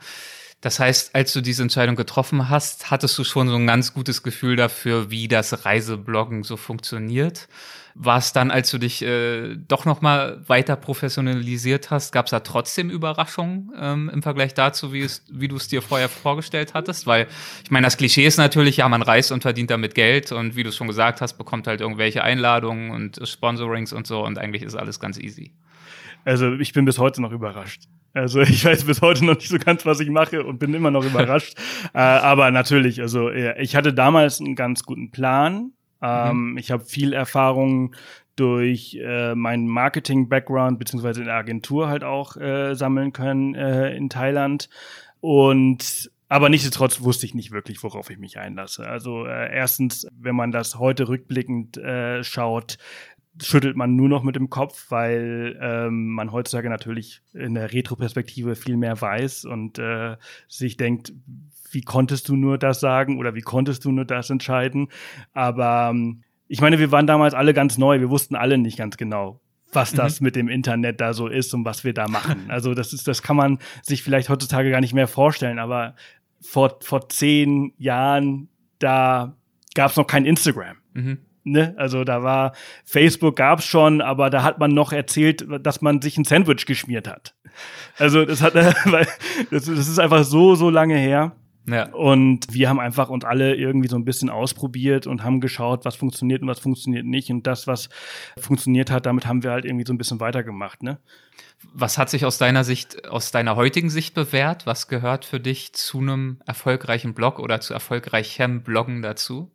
[0.61, 4.25] Das heißt, als du diese Entscheidung getroffen hast, hattest du schon so ein ganz gutes
[4.25, 7.49] Gefühl dafür, wie das Reisebloggen so funktioniert.
[7.95, 12.31] War es dann, als du dich äh, doch noch mal weiter professionalisiert hast, gab es
[12.31, 16.75] da trotzdem Überraschungen ähm, im Vergleich dazu, wie, es, wie du es dir vorher vorgestellt
[16.75, 17.07] hattest?
[17.07, 17.29] Weil
[17.63, 20.65] ich meine, das Klischee ist natürlich, ja, man reist und verdient damit Geld und wie
[20.65, 24.75] du schon gesagt hast, bekommt halt irgendwelche Einladungen und Sponsorings und so und eigentlich ist
[24.75, 25.53] alles ganz easy.
[26.29, 27.85] Also ich bin bis heute noch überrascht.
[28.13, 30.91] Also ich weiß bis heute noch nicht so ganz, was ich mache und bin immer
[30.91, 31.55] noch überrascht.
[31.95, 35.73] äh, aber natürlich, also ich hatte damals einen ganz guten Plan.
[36.03, 36.59] Ähm, mhm.
[36.59, 37.95] Ich habe viel Erfahrung
[38.37, 44.11] durch äh, meinen Marketing-Background beziehungsweise in der Agentur halt auch äh, sammeln können äh, in
[44.11, 44.69] Thailand.
[45.21, 48.87] Und aber nichtsdestotrotz wusste ich nicht wirklich, worauf ich mich einlasse.
[48.87, 52.77] Also äh, erstens, wenn man das heute rückblickend äh, schaut,
[53.43, 58.57] schüttelt man nur noch mit dem Kopf, weil ähm, man heutzutage natürlich in der Retroperspektive
[58.57, 60.17] viel mehr weiß und äh,
[60.49, 61.13] sich denkt,
[61.71, 64.89] wie konntest du nur das sagen oder wie konntest du nur das entscheiden?
[65.33, 68.97] Aber ähm, ich meine, wir waren damals alle ganz neu, wir wussten alle nicht ganz
[68.97, 69.41] genau,
[69.73, 70.25] was das mhm.
[70.25, 72.45] mit dem Internet da so ist und was wir da machen.
[72.49, 75.95] Also das ist, das kann man sich vielleicht heutzutage gar nicht mehr vorstellen, aber
[76.41, 78.49] vor, vor zehn Jahren,
[78.79, 79.37] da
[79.75, 80.77] gab es noch kein Instagram.
[80.95, 81.19] Mhm.
[81.51, 81.75] Ne?
[81.77, 82.53] Also da war
[82.85, 87.09] Facebook gab's schon, aber da hat man noch erzählt, dass man sich ein Sandwich geschmiert
[87.09, 87.35] hat.
[87.99, 89.07] Also das hat, weil
[89.51, 91.33] das, das ist einfach so so lange her.
[91.69, 91.91] Ja.
[91.91, 95.97] Und wir haben einfach uns alle irgendwie so ein bisschen ausprobiert und haben geschaut, was
[95.97, 97.31] funktioniert und was funktioniert nicht.
[97.31, 97.89] Und das, was
[98.39, 100.99] funktioniert hat, damit haben wir halt irgendwie so ein bisschen weitergemacht, ne?
[101.73, 104.65] Was hat sich aus deiner Sicht, aus deiner heutigen Sicht bewährt?
[104.65, 109.51] Was gehört für dich zu einem erfolgreichen Blog oder zu erfolgreichem Bloggen dazu?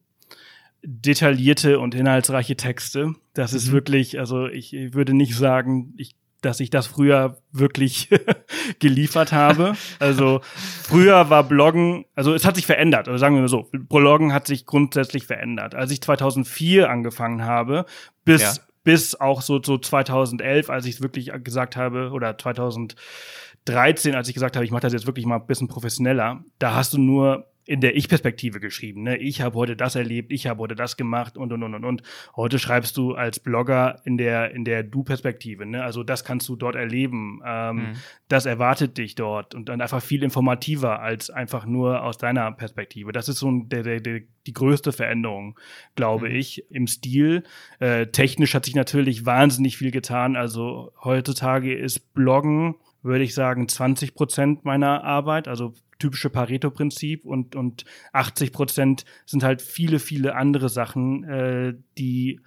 [0.83, 3.15] Detaillierte und inhaltsreiche Texte.
[3.33, 3.57] Das mhm.
[3.57, 8.09] ist wirklich, also ich, ich würde nicht sagen, ich dass ich das früher wirklich
[8.79, 9.75] geliefert habe.
[9.99, 10.41] Also
[10.83, 14.47] früher war Bloggen, also es hat sich verändert, also sagen wir mal so, Bloggen hat
[14.47, 15.73] sich grundsätzlich verändert.
[15.73, 17.85] Als ich 2004 angefangen habe,
[18.25, 18.53] bis ja.
[18.83, 24.33] bis auch so so 2011, als ich es wirklich gesagt habe oder 2013, als ich
[24.33, 27.52] gesagt habe, ich mache das jetzt wirklich mal ein bisschen professioneller, da hast du nur
[27.65, 29.03] in der Ich-Perspektive geschrieben.
[29.03, 29.17] Ne?
[29.17, 32.03] Ich habe heute das erlebt, ich habe heute das gemacht und und und und und.
[32.35, 35.65] Heute schreibst du als Blogger in der in der Du-Perspektive.
[35.65, 35.83] Ne?
[35.83, 37.41] Also das kannst du dort erleben.
[37.45, 37.93] Ähm, mhm.
[38.27, 43.11] Das erwartet dich dort und dann einfach viel informativer als einfach nur aus deiner Perspektive.
[43.11, 45.57] Das ist so ein, der, der, der, die größte Veränderung,
[45.95, 46.35] glaube mhm.
[46.35, 47.43] ich, im Stil.
[47.79, 50.35] Äh, technisch hat sich natürlich wahnsinnig viel getan.
[50.35, 55.73] Also heutzutage ist Bloggen würde ich sagen, 20 Prozent meiner Arbeit, also
[56.03, 62.41] typische Pareto-Prinzip und, und 80 Prozent sind halt viele, viele andere Sachen, äh, die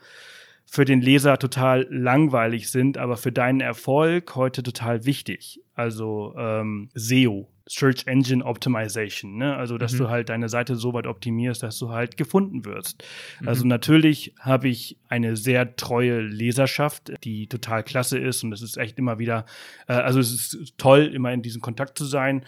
[0.66, 5.62] für den Leser total langweilig sind, aber für deinen Erfolg heute total wichtig.
[5.74, 9.56] Also ähm, SEO, Search Engine Optimization, ne?
[9.56, 9.98] Also dass mhm.
[9.98, 13.04] du halt deine Seite so weit optimierst, dass du halt gefunden wirst.
[13.40, 13.48] Mhm.
[13.48, 18.76] Also natürlich habe ich eine sehr treue Leserschaft, die total klasse ist und es ist
[18.76, 19.46] echt immer wieder,
[19.88, 22.44] äh, also es ist toll, immer in diesem Kontakt zu sein.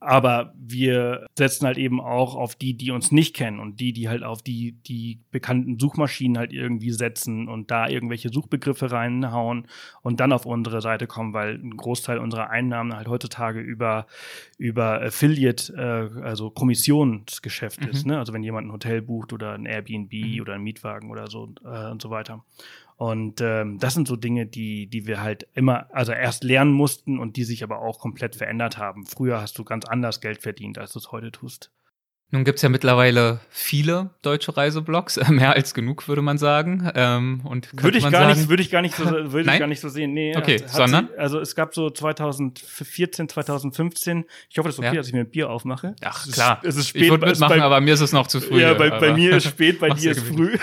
[0.00, 4.08] Aber wir setzen halt eben auch auf die, die uns nicht kennen und die, die
[4.08, 9.66] halt auf die, die bekannten Suchmaschinen halt irgendwie setzen und da irgendwelche Suchbegriffe reinhauen
[10.02, 14.06] und dann auf unsere Seite kommen, weil ein Großteil unserer Einnahmen halt heutzutage über,
[14.56, 17.88] über Affiliate, äh, also Kommissionsgeschäft mhm.
[17.88, 18.06] ist.
[18.06, 18.18] Ne?
[18.18, 20.40] Also wenn jemand ein Hotel bucht oder ein Airbnb mhm.
[20.40, 22.44] oder ein Mietwagen oder so äh, und so weiter.
[22.98, 27.20] Und ähm, das sind so Dinge, die, die wir halt immer, also erst lernen mussten
[27.20, 29.06] und die sich aber auch komplett verändert haben.
[29.06, 31.70] Früher hast du ganz anders Geld verdient, als du es heute tust.
[32.30, 36.90] Nun gibt's ja mittlerweile viele deutsche Reiseblogs, mehr als genug, würde man sagen.
[36.94, 39.66] Ähm, und würde ich gar sagen, nicht, würde ich gar nicht so, würde ich gar
[39.66, 40.12] nicht so sehen.
[40.12, 41.08] Nee, okay, hat, sondern?
[41.08, 44.26] Sie, also es gab so 2014, 2015.
[44.50, 44.94] Ich hoffe, das ist okay, ja.
[44.96, 45.96] dass ich mir ein Bier aufmache.
[46.04, 46.60] Ach klar.
[46.64, 47.04] Es ist spät.
[47.04, 48.60] Ich würde mitmachen, bei, aber mir ist es noch zu früh.
[48.60, 50.58] Ja, bei, bei mir ist spät, bei dir ist früh.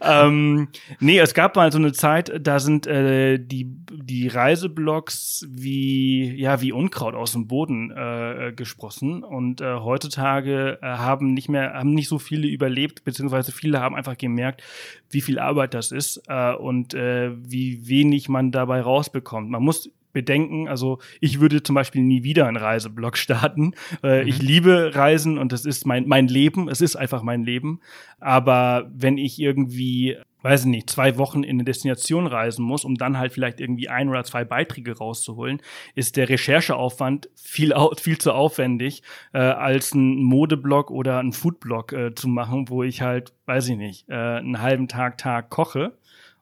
[0.00, 0.68] ähm,
[1.00, 6.60] nee, es gab mal so eine Zeit, da sind äh, die die Reiseblogs wie ja
[6.60, 11.74] wie Unkraut aus dem Boden äh, gesprossen und äh, heutzutage heutzutage äh, haben nicht mehr,
[11.74, 14.62] haben nicht so viele überlebt, beziehungsweise viele haben einfach gemerkt,
[15.10, 19.50] wie viel Arbeit das ist äh, und äh, wie wenig man dabei rausbekommt.
[19.50, 20.68] Man muss bedenken.
[20.68, 23.74] Also ich würde zum Beispiel nie wieder einen Reiseblog starten.
[24.02, 24.28] Äh, mhm.
[24.28, 26.68] Ich liebe Reisen und das ist mein, mein Leben.
[26.68, 27.80] Es ist einfach mein Leben.
[28.18, 32.94] Aber wenn ich irgendwie weiß ich nicht, zwei Wochen in eine Destination reisen muss, um
[32.94, 35.60] dann halt vielleicht irgendwie ein oder zwei Beiträge rauszuholen,
[35.94, 42.14] ist der Rechercheaufwand viel, viel zu aufwendig, äh, als ein Modeblog oder ein Foodblog äh,
[42.14, 45.92] zu machen, wo ich halt, weiß ich nicht, äh, einen halben Tag, Tag koche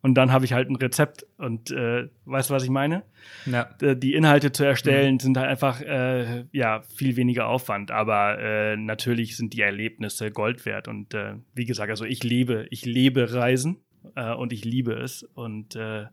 [0.00, 3.02] und dann habe ich halt ein Rezept und äh, weißt du, was ich meine?
[3.46, 3.64] Ja.
[3.80, 5.20] Die Inhalte zu erstellen mhm.
[5.20, 10.64] sind halt einfach äh, ja viel weniger Aufwand, aber äh, natürlich sind die Erlebnisse Gold
[10.66, 13.78] wert und äh, wie gesagt, also ich lebe, ich lebe Reisen
[14.14, 15.22] äh, und ich liebe es.
[15.22, 16.06] Und äh,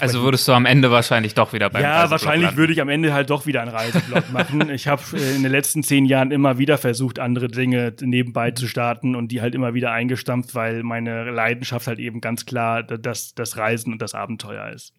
[0.00, 2.58] also würdest du am Ende wahrscheinlich doch wieder beim Ja, wahrscheinlich landen.
[2.58, 4.70] würde ich am Ende halt doch wieder einen Reiseblog machen.
[4.70, 8.66] Ich habe äh, in den letzten zehn Jahren immer wieder versucht, andere Dinge nebenbei zu
[8.66, 13.34] starten und die halt immer wieder eingestampft, weil meine Leidenschaft halt eben ganz klar das,
[13.34, 14.92] das Reisen und das Abenteuer ist.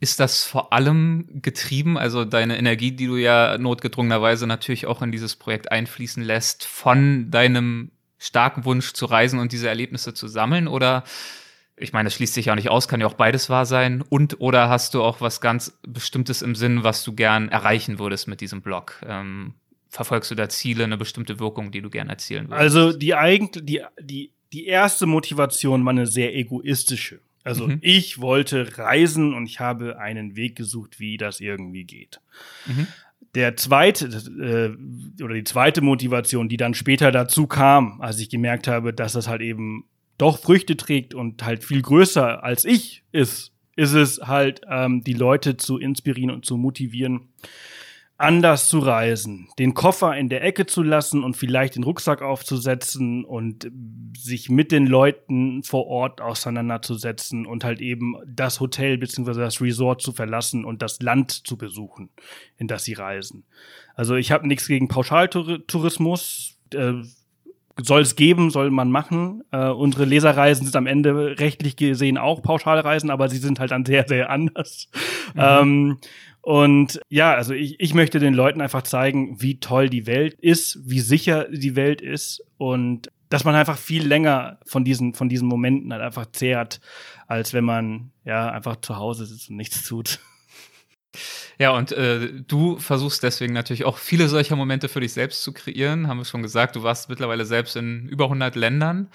[0.00, 5.12] Ist das vor allem getrieben, also deine Energie, die du ja notgedrungenerweise natürlich auch in
[5.12, 10.68] dieses Projekt einfließen lässt, von deinem starken Wunsch zu reisen und diese Erlebnisse zu sammeln?
[10.68, 11.04] Oder
[11.76, 14.02] ich meine, das schließt sich ja auch nicht aus, kann ja auch beides wahr sein.
[14.02, 18.28] Und oder hast du auch was ganz Bestimmtes im Sinn, was du gern erreichen würdest
[18.28, 19.02] mit diesem Blog?
[19.06, 19.54] Ähm,
[19.88, 22.60] verfolgst du da Ziele, eine bestimmte Wirkung, die du gern erzielen würdest?
[22.60, 27.20] Also die eigentlich, die, die, die erste Motivation war eine sehr egoistische.
[27.44, 27.78] Also mhm.
[27.80, 32.20] ich wollte reisen und ich habe einen Weg gesucht, wie das irgendwie geht.
[32.66, 32.86] Mhm.
[33.34, 38.68] Der zweite äh, oder die zweite Motivation, die dann später dazu kam, als ich gemerkt
[38.68, 39.84] habe, dass das halt eben
[40.18, 45.14] doch Früchte trägt und halt viel größer als ich ist, ist es halt, ähm, die
[45.14, 47.28] Leute zu inspirieren und zu motivieren,
[48.22, 53.24] anders zu reisen, den Koffer in der Ecke zu lassen und vielleicht den Rucksack aufzusetzen
[53.24, 53.70] und
[54.16, 59.34] sich mit den Leuten vor Ort auseinanderzusetzen und halt eben das Hotel bzw.
[59.34, 62.10] das Resort zu verlassen und das Land zu besuchen,
[62.56, 63.44] in das sie reisen.
[63.94, 66.58] Also ich habe nichts gegen Pauschaltourismus.
[66.72, 67.02] Äh,
[67.80, 69.42] soll es geben, soll man machen.
[69.50, 73.86] Äh, unsere Leserreisen sind am Ende rechtlich gesehen auch Pauschalreisen, aber sie sind halt dann
[73.86, 74.88] sehr, sehr anders.
[75.34, 75.40] Mhm.
[75.40, 75.98] Ähm,
[76.42, 80.78] und ja, also ich, ich möchte den Leuten einfach zeigen, wie toll die Welt ist,
[80.84, 85.48] wie sicher die Welt ist und dass man einfach viel länger von diesen, von diesen
[85.48, 86.80] Momenten halt einfach zehrt,
[87.28, 90.18] als wenn man ja einfach zu Hause sitzt und nichts tut.
[91.58, 95.52] Ja, und äh, du versuchst deswegen natürlich auch viele solcher Momente für dich selbst zu
[95.52, 96.08] kreieren.
[96.08, 99.08] Haben wir schon gesagt, du warst mittlerweile selbst in über 100 Ländern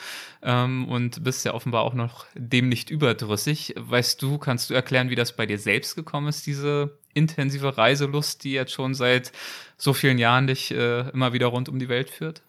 [0.43, 3.73] ähm, und bist ja offenbar auch noch dem nicht überdrüssig.
[3.77, 8.43] Weißt du, kannst du erklären, wie das bei dir selbst gekommen ist, diese intensive Reiselust,
[8.43, 9.31] die jetzt schon seit
[9.77, 12.41] so vielen Jahren dich äh, immer wieder rund um die Welt führt?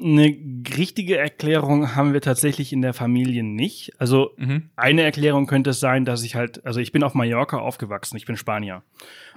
[0.00, 0.36] Eine
[0.76, 3.92] richtige Erklärung haben wir tatsächlich in der Familie nicht.
[3.98, 4.70] Also mhm.
[4.76, 8.26] eine Erklärung könnte es sein, dass ich halt, also ich bin auf Mallorca aufgewachsen, ich
[8.26, 8.82] bin Spanier.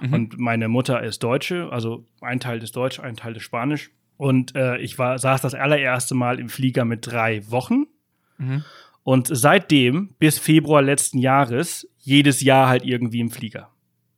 [0.00, 0.12] Mhm.
[0.12, 3.90] Und meine Mutter ist Deutsche, also ein Teil ist Deutsch, ein Teil ist Spanisch.
[4.18, 7.86] Und äh, ich war, saß das allererste Mal im Flieger mit drei Wochen.
[8.38, 8.64] Mhm.
[9.02, 13.70] Und seitdem, bis Februar letzten Jahres, jedes Jahr halt irgendwie im Flieger.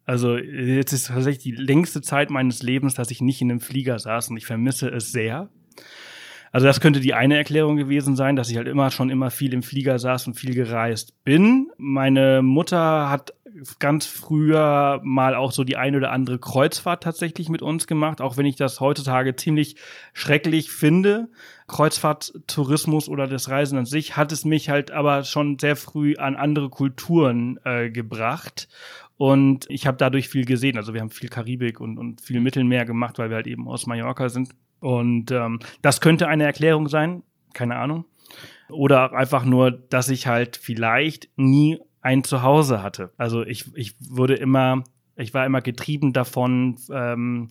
[0.09, 3.99] Also jetzt ist tatsächlich die längste Zeit meines Lebens, dass ich nicht in einem Flieger
[3.99, 5.51] saß und ich vermisse es sehr.
[6.51, 9.53] Also das könnte die eine Erklärung gewesen sein, dass ich halt immer schon immer viel
[9.53, 11.71] im Flieger saß und viel gereist bin.
[11.77, 13.35] Meine Mutter hat
[13.81, 18.39] ganz früher mal auch so die eine oder andere Kreuzfahrt tatsächlich mit uns gemacht, auch
[18.39, 19.77] wenn ich das heutzutage ziemlich
[20.15, 21.29] schrecklich finde.
[21.67, 26.35] Kreuzfahrttourismus oder das Reisen an sich hat es mich halt aber schon sehr früh an
[26.35, 28.69] andere Kulturen äh, gebracht.
[29.19, 30.77] Und ich habe dadurch viel gesehen.
[30.77, 33.87] Also wir haben viel Karibik und, und viel Mittelmeer gemacht, weil wir halt eben aus
[33.87, 34.55] Mallorca sind.
[34.81, 38.05] Und ähm, das könnte eine Erklärung sein, keine Ahnung.
[38.71, 43.13] Oder einfach nur, dass ich halt vielleicht nie ein Zuhause hatte.
[43.17, 44.85] Also ich, ich wurde immer,
[45.17, 47.49] ich war immer getrieben davon, ähm,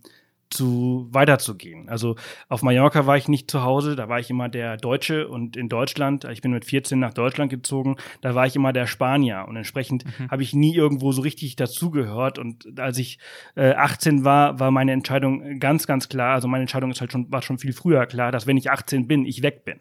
[0.49, 1.89] zu weiterzugehen.
[1.89, 2.15] Also
[2.49, 5.69] auf Mallorca war ich nicht zu Hause, da war ich immer der Deutsche und in
[5.69, 9.55] Deutschland, ich bin mit 14 nach Deutschland gezogen, da war ich immer der Spanier und
[9.55, 10.31] entsprechend mhm.
[10.31, 13.19] habe ich nie irgendwo so richtig dazugehört und als ich
[13.55, 17.31] äh, 18 war, war meine Entscheidung ganz ganz klar, also meine Entscheidung ist halt schon
[17.31, 19.79] war schon viel früher klar, dass wenn ich 18 bin, ich weg bin.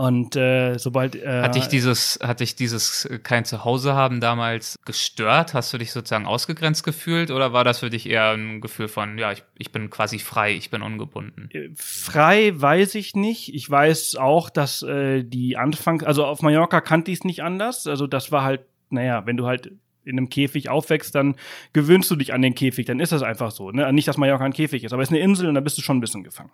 [0.00, 4.78] Und äh, sobald äh, hat dich dieses hat dich dieses äh, kein Zuhause haben damals
[4.86, 5.52] gestört?
[5.52, 9.18] Hast du dich sozusagen ausgegrenzt gefühlt oder war das für dich eher ein Gefühl von
[9.18, 11.50] ja ich, ich bin quasi frei, ich bin ungebunden?
[11.52, 13.54] Äh, frei weiß ich nicht.
[13.54, 17.86] Ich weiß auch, dass äh, die Anfang also auf Mallorca kannte ich es nicht anders.
[17.86, 19.70] Also das war halt naja, wenn du halt
[20.04, 21.36] in einem Käfig aufwächst, dann
[21.74, 23.70] gewöhnst du dich an den Käfig, dann ist das einfach so.
[23.70, 23.92] Ne?
[23.92, 25.82] Nicht, dass Mallorca ein Käfig ist, aber es ist eine Insel und da bist du
[25.82, 26.50] schon ein bisschen gefangen.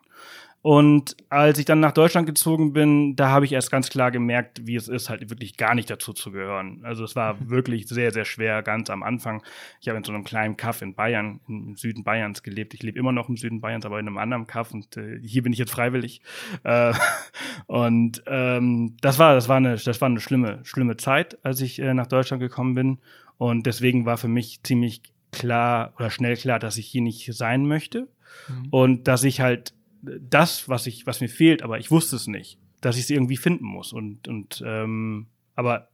[0.67, 4.67] Und als ich dann nach Deutschland gezogen bin, da habe ich erst ganz klar gemerkt,
[4.67, 6.81] wie es ist, halt wirklich gar nicht dazu zu gehören.
[6.83, 7.51] Also es war mhm.
[7.51, 9.45] wirklich sehr, sehr schwer, ganz am Anfang.
[9.81, 12.75] Ich habe in so einem kleinen Kaff in Bayern, im Süden Bayerns gelebt.
[12.75, 15.45] Ich lebe immer noch im Süden Bayerns, aber in einem anderen Kaff und äh, hier
[15.45, 16.21] bin ich jetzt freiwillig.
[16.65, 16.93] Äh,
[17.67, 21.79] und ähm, das war, das war eine, das war eine schlimme, schlimme Zeit, als ich
[21.79, 22.99] äh, nach Deutschland gekommen bin.
[23.39, 27.69] Und deswegen war für mich ziemlich klar oder schnell klar, dass ich hier nicht sein
[27.69, 28.09] möchte.
[28.49, 28.69] Mhm.
[28.71, 29.76] Und dass ich halt
[30.21, 33.37] das, was ich, was mir fehlt, aber ich wusste es nicht, dass ich es irgendwie
[33.37, 33.93] finden muss.
[33.93, 35.89] Und, und ähm, aber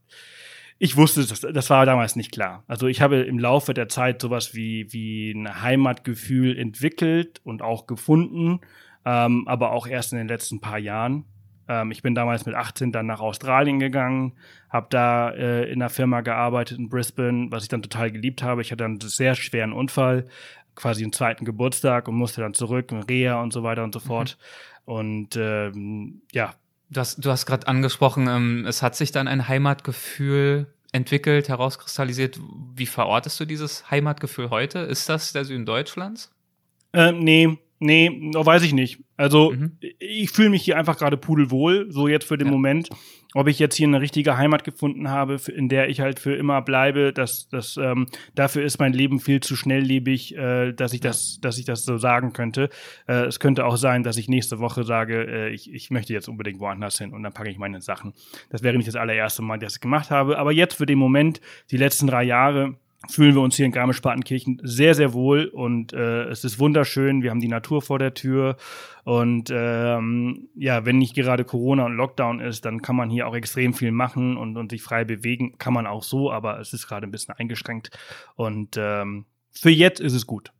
[0.78, 2.64] ich wusste, das, das war damals nicht klar.
[2.66, 7.86] Also ich habe im Laufe der Zeit sowas wie, wie ein Heimatgefühl entwickelt und auch
[7.86, 8.60] gefunden,
[9.04, 11.24] ähm, aber auch erst in den letzten paar Jahren.
[11.68, 14.32] Ähm, ich bin damals mit 18 dann nach Australien gegangen,
[14.68, 18.62] habe da äh, in einer Firma gearbeitet in Brisbane, was ich dann total geliebt habe.
[18.62, 20.26] Ich hatte einen sehr schweren Unfall,
[20.74, 24.04] quasi einen zweiten Geburtstag und musste dann zurück, Reha und so weiter und so mhm.
[24.04, 24.38] fort.
[24.86, 24.92] Mhm.
[24.92, 26.54] Und ähm, ja.
[26.90, 32.38] Du hast, du hast gerade angesprochen, ähm, es hat sich dann ein Heimatgefühl entwickelt, herauskristallisiert.
[32.74, 34.80] Wie verortest du dieses Heimatgefühl heute?
[34.80, 36.30] Ist das der Süden Deutschlands?
[36.92, 39.02] Ähm, nee, nee, weiß ich nicht.
[39.16, 39.78] Also mhm.
[39.98, 42.52] ich fühle mich hier einfach gerade pudelwohl, so jetzt für den ja.
[42.52, 42.90] Moment
[43.34, 46.62] ob ich jetzt hier eine richtige Heimat gefunden habe, in der ich halt für immer
[46.62, 51.38] bleibe, das, das, ähm, dafür ist mein Leben viel zu schnelllebig, äh, dass ich das,
[51.40, 52.68] dass ich das so sagen könnte.
[53.06, 56.28] Äh, es könnte auch sein, dass ich nächste Woche sage, äh, ich, ich möchte jetzt
[56.28, 58.12] unbedingt woanders hin und dann packe ich meine Sachen.
[58.50, 60.38] Das wäre nicht das allererste Mal, dass ich gemacht habe.
[60.38, 61.40] Aber jetzt für den Moment,
[61.70, 62.76] die letzten drei Jahre,
[63.10, 67.22] fühlen wir uns hier in Garmisch-Partenkirchen sehr, sehr wohl und äh, es ist wunderschön.
[67.22, 68.56] Wir haben die Natur vor der Tür
[69.04, 73.34] und ähm, ja, wenn nicht gerade Corona und Lockdown ist, dann kann man hier auch
[73.34, 75.58] extrem viel machen und, und sich frei bewegen.
[75.58, 77.90] Kann man auch so, aber es ist gerade ein bisschen eingeschränkt
[78.36, 80.52] und ähm, für jetzt ist es gut.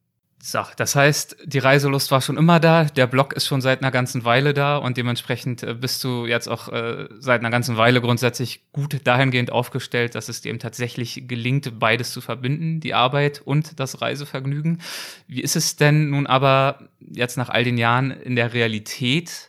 [0.44, 3.92] So, das heißt, die Reiselust war schon immer da, der Blog ist schon seit einer
[3.92, 8.00] ganzen Weile da und dementsprechend äh, bist du jetzt auch äh, seit einer ganzen Weile
[8.00, 13.40] grundsätzlich gut dahingehend aufgestellt, dass es dir eben tatsächlich gelingt, beides zu verbinden, die Arbeit
[13.44, 14.80] und das Reisevergnügen.
[15.28, 19.48] Wie ist es denn nun aber jetzt nach all den Jahren in der Realität?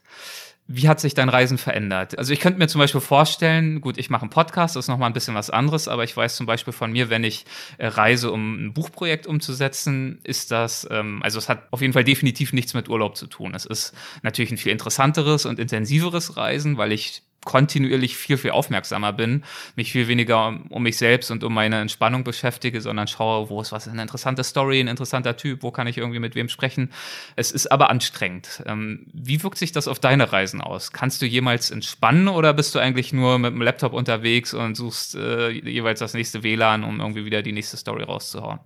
[0.75, 2.17] Wie hat sich dein Reisen verändert?
[2.17, 5.07] Also ich könnte mir zum Beispiel vorstellen, gut, ich mache einen Podcast, das ist nochmal
[5.07, 7.45] ein bisschen was anderes, aber ich weiß zum Beispiel von mir, wenn ich
[7.77, 12.03] äh, reise, um ein Buchprojekt umzusetzen, ist das, ähm, also es hat auf jeden Fall
[12.03, 13.53] definitiv nichts mit Urlaub zu tun.
[13.53, 19.13] Es ist natürlich ein viel interessanteres und intensiveres Reisen, weil ich kontinuierlich viel, viel aufmerksamer
[19.13, 19.43] bin,
[19.75, 23.61] mich viel weniger um, um, mich selbst und um meine Entspannung beschäftige, sondern schaue, wo
[23.61, 26.91] ist was, eine interessante Story, ein interessanter Typ, wo kann ich irgendwie mit wem sprechen.
[27.35, 28.63] Es ist aber anstrengend.
[28.65, 30.91] Ähm, wie wirkt sich das auf deine Reisen aus?
[30.91, 35.15] Kannst du jemals entspannen oder bist du eigentlich nur mit dem Laptop unterwegs und suchst
[35.15, 38.59] äh, jeweils das nächste WLAN, um irgendwie wieder die nächste Story rauszuhauen?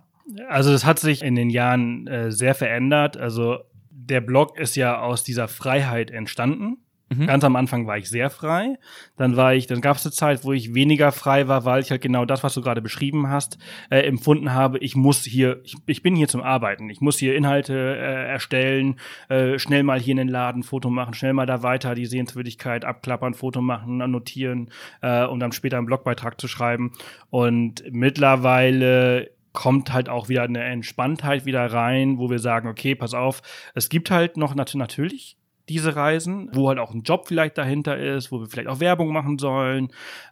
[0.48, 3.16] Also das hat sich in den Jahren äh, sehr verändert.
[3.16, 3.58] Also
[3.90, 6.78] der Blog ist ja aus dieser Freiheit entstanden
[7.10, 7.26] Mhm.
[7.26, 8.78] Ganz am Anfang war ich sehr frei.
[9.16, 11.90] Dann war ich, dann gab es eine Zeit, wo ich weniger frei war, weil ich
[11.90, 13.58] halt genau das, was du gerade beschrieben hast,
[13.90, 14.78] äh, empfunden habe.
[14.78, 16.90] Ich muss hier, ich, ich bin hier zum Arbeiten.
[16.90, 18.96] Ich muss hier Inhalte äh, erstellen,
[19.28, 22.84] äh, schnell mal hier in den Laden Foto machen, schnell mal da weiter die Sehenswürdigkeit
[22.84, 26.92] abklappern, Foto machen, notieren, äh, um dann später einen Blogbeitrag zu schreiben.
[27.30, 33.14] Und mittlerweile kommt halt auch wieder eine Entspanntheit wieder rein, wo wir sagen, okay, pass
[33.14, 33.42] auf,
[33.74, 35.37] es gibt halt noch natürlich
[35.68, 39.12] diese Reisen, wo halt auch ein Job vielleicht dahinter ist, wo wir vielleicht auch Werbung
[39.12, 39.88] machen sollen.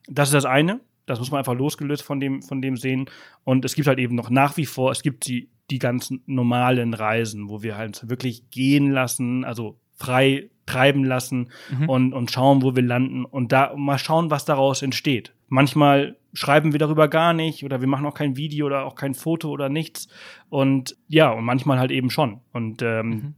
[0.08, 0.80] Das ist das eine.
[1.06, 3.08] Das muss man einfach losgelöst von dem, von dem sehen.
[3.44, 6.94] Und es gibt halt eben noch nach wie vor, es gibt die, die ganzen normalen
[6.94, 11.88] Reisen, wo wir halt wirklich gehen lassen, also frei treiben lassen mhm.
[11.88, 15.32] und, und schauen, wo wir landen und da mal schauen, was daraus entsteht.
[15.48, 19.14] Manchmal schreiben wir darüber gar nicht oder wir machen auch kein Video oder auch kein
[19.14, 20.08] Foto oder nichts.
[20.48, 22.40] Und ja, und manchmal halt eben schon.
[22.52, 23.34] Und ähm, mhm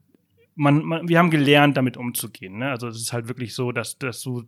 [0.58, 2.58] man, man, wir haben gelernt, damit umzugehen.
[2.58, 2.70] Ne?
[2.70, 4.44] Also es ist halt wirklich so, dass, dass du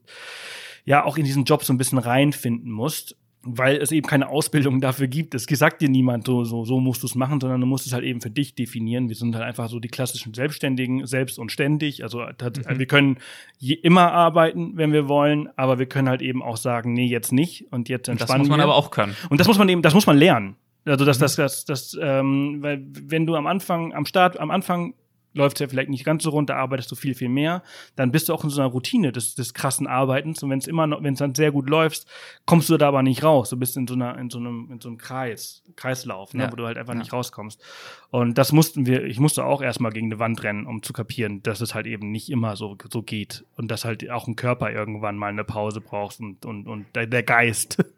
[0.85, 4.81] ja auch in diesen Job so ein bisschen reinfinden musst, weil es eben keine Ausbildung
[4.81, 5.35] dafür gibt.
[5.35, 7.93] Es sagt dir niemand, so, so, so musst du es machen, sondern du musst es
[7.93, 9.09] halt eben für dich definieren.
[9.09, 12.03] Wir sind halt einfach so die klassischen Selbstständigen, selbst und ständig.
[12.03, 12.79] Also mhm.
[12.79, 13.19] wir können
[13.57, 17.33] je, immer arbeiten, wenn wir wollen, aber wir können halt eben auch sagen, nee, jetzt
[17.33, 18.41] nicht und jetzt entspannen.
[18.43, 18.65] Das muss man wir.
[18.65, 19.17] aber auch können.
[19.31, 20.57] Und das muss man eben, das muss man lernen.
[20.85, 24.95] Also das, das, das, das, ähm, weil wenn du am Anfang, am Start, am Anfang
[25.33, 27.63] läuft es ja vielleicht nicht ganz so rund, da arbeitest du viel, viel mehr,
[27.97, 30.67] dann bist du auch in so einer Routine des, des krassen Arbeitens und wenn es
[30.67, 32.09] immer noch, wenn es dann sehr gut läufst,
[32.47, 33.51] kommst du da aber nicht raus.
[33.51, 36.53] Du bist in so einer, in so einem, in so einem Kreis, Kreislauf, ne, ja.
[36.53, 37.01] wo du halt einfach ja.
[37.01, 37.63] nicht rauskommst.
[38.11, 41.43] Und das mussten wir, ich musste auch erstmal gegen eine Wand rennen, um zu kapieren,
[41.43, 44.73] dass es halt eben nicht immer so, so geht und dass halt auch ein Körper
[44.73, 47.85] irgendwann mal eine Pause braucht und, und, und der, der Geist.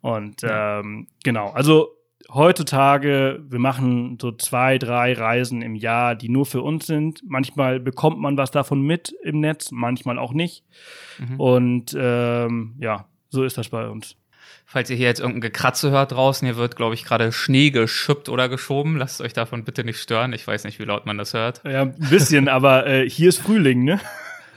[0.00, 0.80] Und ja.
[0.80, 1.96] ähm, genau, also
[2.28, 7.22] heutzutage, wir machen so zwei, drei Reisen im Jahr, die nur für uns sind.
[7.26, 10.64] Manchmal bekommt man was davon mit im Netz, manchmal auch nicht.
[11.18, 11.40] Mhm.
[11.40, 14.16] Und ähm, ja, so ist das bei uns.
[14.66, 18.28] Falls ihr hier jetzt irgendein Gekratze hört draußen, hier wird, glaube ich, gerade Schnee geschüppt
[18.28, 18.96] oder geschoben.
[18.96, 20.32] Lasst euch davon bitte nicht stören.
[20.32, 21.60] Ich weiß nicht, wie laut man das hört.
[21.64, 24.00] Ja, ein bisschen, aber äh, hier ist Frühling, ne?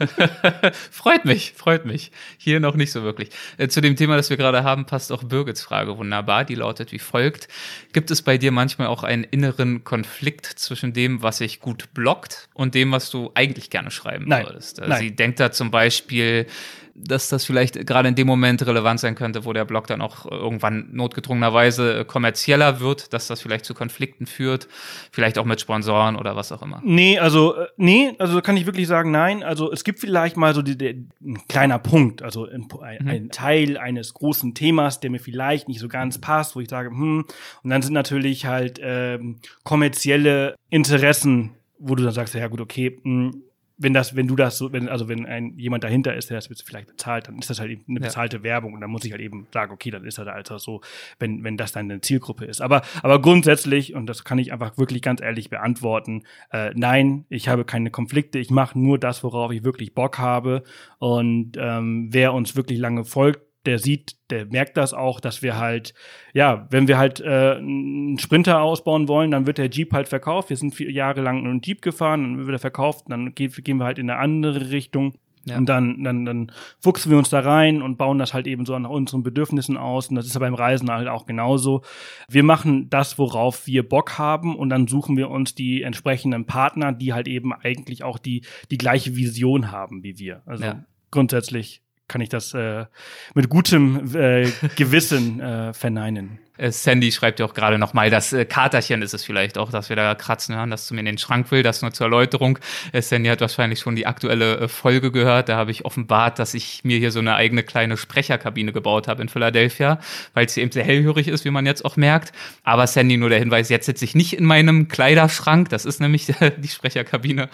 [0.91, 2.11] freut mich, freut mich.
[2.37, 3.29] Hier noch nicht so wirklich.
[3.57, 6.45] Äh, zu dem Thema, das wir gerade haben, passt auch Birgits Frage wunderbar.
[6.45, 7.47] Die lautet wie folgt.
[7.93, 12.49] Gibt es bei dir manchmal auch einen inneren Konflikt zwischen dem, was sich gut blockt
[12.53, 14.45] und dem, was du eigentlich gerne schreiben Nein.
[14.45, 14.79] würdest?
[14.79, 15.01] Also Nein.
[15.01, 16.47] Sie denkt da zum Beispiel,
[16.95, 20.29] dass das vielleicht gerade in dem Moment relevant sein könnte, wo der Blog dann auch
[20.29, 24.67] irgendwann notgedrungenerweise kommerzieller wird, dass das vielleicht zu Konflikten führt,
[25.11, 26.81] vielleicht auch mit Sponsoren oder was auch immer.
[26.83, 29.43] Nee, also äh, nee, also kann ich wirklich sagen, nein.
[29.43, 33.07] Also es gibt vielleicht mal so die, die, ein kleiner Punkt, also ein, ein, mhm.
[33.07, 36.89] ein, Teil eines großen Themas, der mir vielleicht nicht so ganz passt, wo ich sage,
[36.89, 37.25] hm,
[37.63, 42.99] und dann sind natürlich halt ähm, kommerzielle Interessen, wo du dann sagst, ja gut, okay,
[43.03, 43.43] mh, hm,
[43.77, 46.47] wenn das, wenn du das so, wenn, also wenn ein jemand dahinter ist, der das
[46.63, 48.43] vielleicht bezahlt, dann ist das halt eben eine bezahlte ja.
[48.43, 50.81] Werbung und dann muss ich halt eben sagen, okay, dann ist das halt so,
[51.19, 52.61] wenn, wenn das deine Zielgruppe ist.
[52.61, 57.47] Aber, aber grundsätzlich, und das kann ich einfach wirklich ganz ehrlich beantworten, äh, nein, ich
[57.47, 60.63] habe keine Konflikte, ich mache nur das, worauf ich wirklich Bock habe.
[60.99, 65.57] Und ähm, wer uns wirklich lange folgt, der sieht, der merkt das auch, dass wir
[65.57, 65.93] halt,
[66.33, 70.49] ja, wenn wir halt äh, einen Sprinter ausbauen wollen, dann wird der Jeep halt verkauft.
[70.49, 73.77] Wir sind vier Jahre lang einen Jeep gefahren, dann wird er verkauft, dann geht, gehen
[73.77, 75.13] wir halt in eine andere Richtung.
[75.45, 75.57] Ja.
[75.57, 78.79] Und dann, dann, dann fuchsen wir uns da rein und bauen das halt eben so
[78.79, 80.07] nach unseren Bedürfnissen aus.
[80.07, 81.81] Und das ist ja beim Reisen halt auch genauso.
[82.29, 86.93] Wir machen das, worauf wir Bock haben und dann suchen wir uns die entsprechenden Partner,
[86.93, 90.43] die halt eben eigentlich auch die, die gleiche Vision haben wie wir.
[90.45, 90.85] Also ja.
[91.11, 91.81] grundsätzlich
[92.13, 92.85] kann ich das äh,
[93.33, 96.37] mit gutem äh, Gewissen äh, verneinen.
[96.57, 99.89] Äh, Sandy schreibt ja auch gerade nochmal, das äh, Katerchen ist es vielleicht auch, dass
[99.89, 102.59] wir da kratzen hören, dass du mir in den Schrank will, das nur zur Erläuterung.
[102.91, 105.49] Äh, Sandy hat wahrscheinlich schon die aktuelle Folge gehört.
[105.49, 109.21] Da habe ich offenbart, dass ich mir hier so eine eigene kleine Sprecherkabine gebaut habe
[109.23, 109.99] in Philadelphia,
[110.35, 112.33] weil sie eben sehr hellhörig ist, wie man jetzt auch merkt.
[112.63, 116.27] Aber Sandy, nur der Hinweis, jetzt sitze ich nicht in meinem Kleiderschrank, das ist nämlich
[116.57, 117.49] die Sprecherkabine,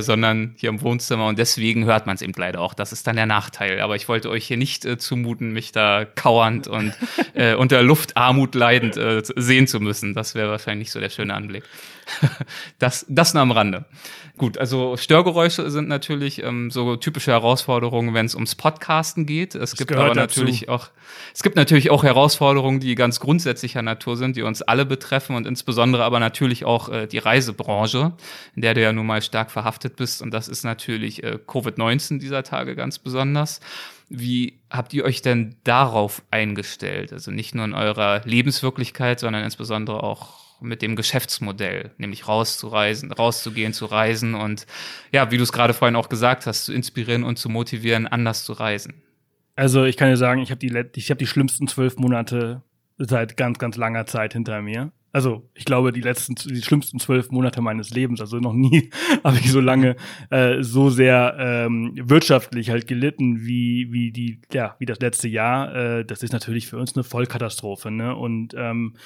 [0.00, 2.74] sondern hier im Wohnzimmer und deswegen hört man es eben leider auch.
[2.74, 3.80] Das ist dann der Nachteil.
[3.80, 6.94] Aber ich wollte euch hier nicht zumuten, mich da kauernd und
[7.58, 7.82] unter
[8.36, 10.14] Luftarmut leidend äh, sehen zu müssen.
[10.14, 11.64] Das wäre wahrscheinlich so der schöne Anblick.
[12.78, 13.84] das, das nur am Rande.
[14.38, 19.54] Gut, also Störgeräusche sind natürlich ähm, so typische Herausforderungen, wenn es ums Podcasten geht.
[19.54, 20.72] Es Das gibt aber natürlich dazu.
[20.72, 20.88] auch,
[21.34, 25.46] es gibt natürlich auch Herausforderungen, die ganz grundsätzlicher Natur sind, die uns alle betreffen und
[25.46, 28.12] insbesondere aber natürlich auch äh, die Reisebranche,
[28.54, 30.20] in der du ja nun mal stark verhaftet bist.
[30.20, 33.60] Und das ist natürlich äh, Covid-19 dieser Tage ganz besonders.
[34.08, 37.12] Wie habt ihr euch denn darauf eingestellt?
[37.12, 43.72] Also nicht nur in eurer Lebenswirklichkeit, sondern insbesondere auch mit dem Geschäftsmodell, nämlich rauszureisen, rauszugehen,
[43.72, 44.66] zu reisen und
[45.12, 48.44] ja, wie du es gerade vorhin auch gesagt hast, zu inspirieren und zu motivieren, anders
[48.44, 49.02] zu reisen.
[49.54, 52.62] Also ich kann dir sagen, ich habe die, ich hab die schlimmsten zwölf Monate
[52.98, 54.92] seit ganz, ganz langer Zeit hinter mir.
[55.16, 58.90] Also ich glaube, die letzten, die schlimmsten zwölf Monate meines Lebens, also noch nie
[59.24, 59.96] habe ich so lange
[60.28, 65.74] äh, so sehr ähm, wirtschaftlich halt gelitten wie, wie die, ja, wie das letzte Jahr.
[65.74, 67.90] Äh, das ist natürlich für uns eine Vollkatastrophe.
[67.90, 68.14] Ne?
[68.14, 68.96] Und ähm,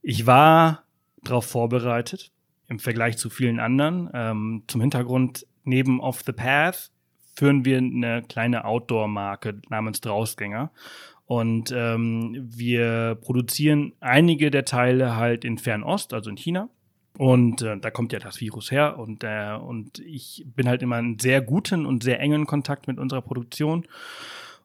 [0.00, 0.84] ich war
[1.22, 2.32] darauf vorbereitet
[2.68, 4.08] im Vergleich zu vielen anderen.
[4.14, 6.90] Ähm, zum Hintergrund, neben Off the Path
[7.34, 10.70] führen wir eine kleine Outdoor-Marke namens Drausgänger.
[11.32, 16.68] Und ähm, wir produzieren einige der Teile halt in Fernost, also in China.
[17.16, 18.98] Und äh, da kommt ja das Virus her.
[18.98, 22.98] Und, äh, und ich bin halt immer in sehr guten und sehr engen Kontakt mit
[22.98, 23.86] unserer Produktion.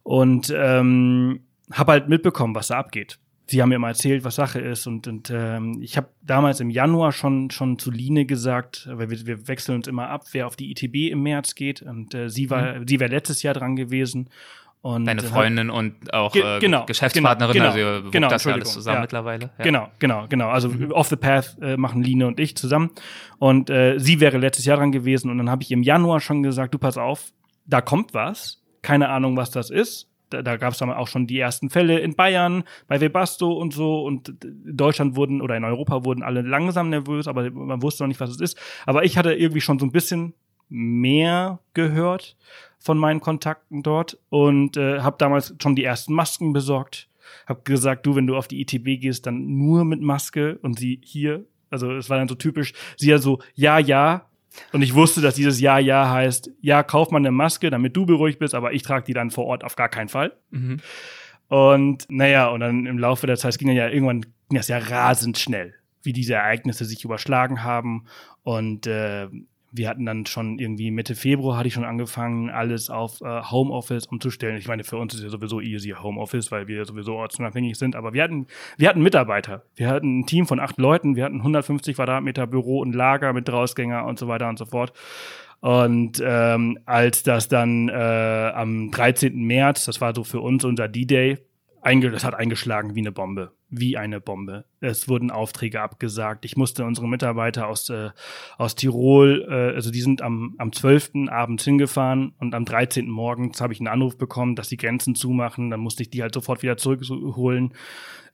[0.03, 1.39] Und ähm,
[1.72, 3.18] habe halt mitbekommen, was da abgeht.
[3.45, 4.88] Sie haben mir mal erzählt, was Sache ist.
[4.88, 9.26] Und, und ähm, ich habe damals im Januar schon, schon zu Line gesagt, weil wir,
[9.26, 11.82] wir wechseln uns immer ab, wer auf die ITB im März geht.
[11.82, 14.30] Und äh, sie war, sie wäre letztes Jahr dran gewesen.
[14.88, 18.54] Und Deine äh, Freundin und auch Ge- äh, genau, Geschäftspartnerin, genau, also genau, das ja
[18.54, 19.02] alles zusammen ja.
[19.02, 19.50] mittlerweile.
[19.58, 19.64] Ja.
[19.66, 20.48] Genau, genau, genau.
[20.48, 22.92] Also Off the Path äh, machen Line und ich zusammen.
[23.38, 25.30] Und äh, sie wäre letztes Jahr dran gewesen.
[25.30, 27.34] Und dann habe ich im Januar schon gesagt, du pass auf,
[27.66, 28.64] da kommt was.
[28.82, 30.08] Keine Ahnung, was das ist.
[30.30, 33.74] Da, da gab es dann auch schon die ersten Fälle in Bayern, bei Webasto und
[33.74, 34.06] so.
[34.06, 38.08] Und in Deutschland wurden oder in Europa wurden alle langsam nervös, aber man wusste noch
[38.08, 38.58] nicht, was es ist.
[38.86, 40.34] Aber ich hatte irgendwie schon so ein bisschen
[40.70, 42.38] mehr gehört
[42.88, 47.10] von meinen Kontakten dort und äh, habe damals schon die ersten Masken besorgt.
[47.46, 51.02] Hab gesagt, du, wenn du auf die ITB gehst, dann nur mit Maske und sie
[51.04, 54.30] hier, also es war dann so typisch, sie ja so, ja, ja.
[54.72, 58.06] Und ich wusste, dass dieses Ja, ja heißt, ja, kauf mal eine Maske, damit du
[58.06, 60.32] beruhigt bist, aber ich trage die dann vor Ort auf gar keinen Fall.
[60.50, 60.78] Mhm.
[61.50, 64.78] Und naja, und dann im Laufe der Zeit ging dann ja irgendwann ging das ja
[64.78, 65.74] rasend schnell,
[66.04, 68.06] wie diese Ereignisse sich überschlagen haben.
[68.44, 69.28] Und äh,
[69.72, 74.07] wir hatten dann schon irgendwie Mitte Februar hatte ich schon angefangen, alles auf äh, Homeoffice
[74.07, 74.57] umzustellen.
[74.57, 77.95] Ich meine, für uns ist ja sowieso easy Homeoffice, weil wir sowieso ortsunabhängig sind.
[77.95, 78.47] Aber wir hatten,
[78.78, 79.63] wir hatten Mitarbeiter.
[79.76, 81.15] Wir hatten ein Team von acht Leuten.
[81.15, 84.93] Wir hatten 150 Quadratmeter Büro und Lager mit Drausgänger und so weiter und so fort.
[85.59, 89.36] Und ähm, als das dann äh, am 13.
[89.43, 91.39] März, das war so für uns unser D-Day,
[91.84, 93.51] das hat eingeschlagen wie eine Bombe.
[93.70, 94.65] Wie eine Bombe.
[94.80, 96.45] Es wurden Aufträge abgesagt.
[96.45, 98.11] Ich musste unsere Mitarbeiter aus, äh,
[98.57, 101.28] aus Tirol, äh, also die sind am, am 12.
[101.30, 103.09] abends hingefahren und am 13.
[103.09, 105.70] morgens habe ich einen Anruf bekommen, dass die Grenzen zumachen.
[105.70, 107.74] Dann musste ich die halt sofort wieder zurückholen.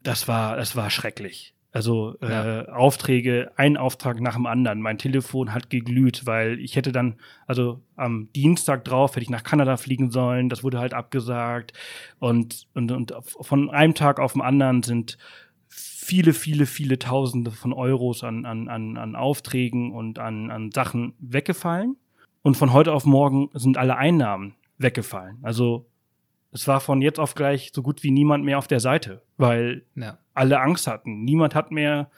[0.04, 1.56] Das war, das war schrecklich.
[1.74, 2.66] Also äh, Ja.
[2.70, 4.80] Aufträge, ein Auftrag nach dem anderen.
[4.80, 7.16] Mein Telefon hat geglüht, weil ich hätte dann,
[7.48, 10.50] also am Dienstag drauf hätte ich nach Kanada fliegen sollen.
[10.50, 11.74] Das wurde halt abgesagt.
[12.20, 15.18] Und, und, und von einem Tag auf den anderen sind
[15.68, 21.14] viele, viele, viele Tausende von Euros an, an, an, an Aufträgen und an, an Sachen
[21.20, 21.98] weggefallen.
[22.44, 25.40] Und von heute auf morgen sind alle Einnahmen weggefallen.
[25.42, 25.88] Also
[26.52, 29.86] es war von jetzt auf gleich so gut wie niemand mehr auf der Seite, weil
[29.96, 30.20] Ja.
[30.34, 31.24] Alle Angst hatten.
[31.24, 32.10] Niemand hat mehr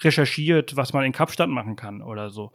[0.00, 2.52] recherchiert, was man in Kapstadt machen kann oder so.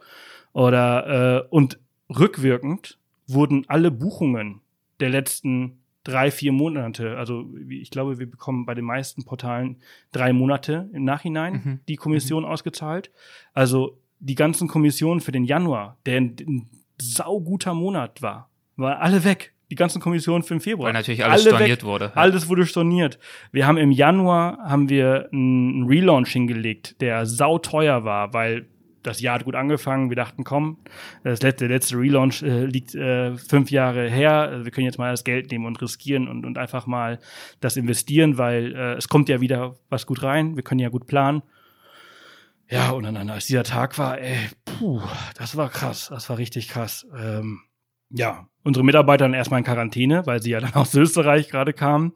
[0.52, 4.60] Oder äh, und rückwirkend wurden alle Buchungen
[4.98, 9.76] der letzten drei, vier Monate, also ich glaube, wir bekommen bei den meisten Portalen
[10.12, 11.80] drei Monate im Nachhinein Mhm.
[11.88, 13.10] die Kommission ausgezahlt.
[13.52, 19.24] Also die ganzen Kommissionen für den Januar, der ein, ein sauguter Monat war, waren alle
[19.24, 19.52] weg.
[19.70, 20.86] Die ganzen Kommissionen für den Februar.
[20.86, 21.86] Weil natürlich alles Alle storniert weg.
[21.86, 22.04] wurde.
[22.06, 22.12] Ja.
[22.20, 23.18] Alles wurde storniert.
[23.52, 28.66] Wir haben im Januar haben wir einen Relaunch hingelegt, der sauteuer war, weil
[29.02, 30.10] das Jahr hat gut angefangen.
[30.10, 30.78] Wir dachten, komm,
[31.24, 34.32] das letzte, der letzte Relaunch äh, liegt äh, fünf Jahre her.
[34.32, 37.18] Also wir können jetzt mal das Geld nehmen und riskieren und, und einfach mal
[37.60, 40.56] das investieren, weil äh, es kommt ja wieder was gut rein.
[40.56, 41.42] Wir können ja gut planen.
[42.68, 45.00] Ja, und dann, als dieser Tag war, ey, puh,
[45.36, 46.08] das war krass.
[46.10, 47.06] Das war richtig krass.
[47.18, 47.62] Ähm,
[48.10, 52.12] ja, unsere Mitarbeiter dann erstmal in Quarantäne, weil sie ja dann aus Österreich gerade kamen.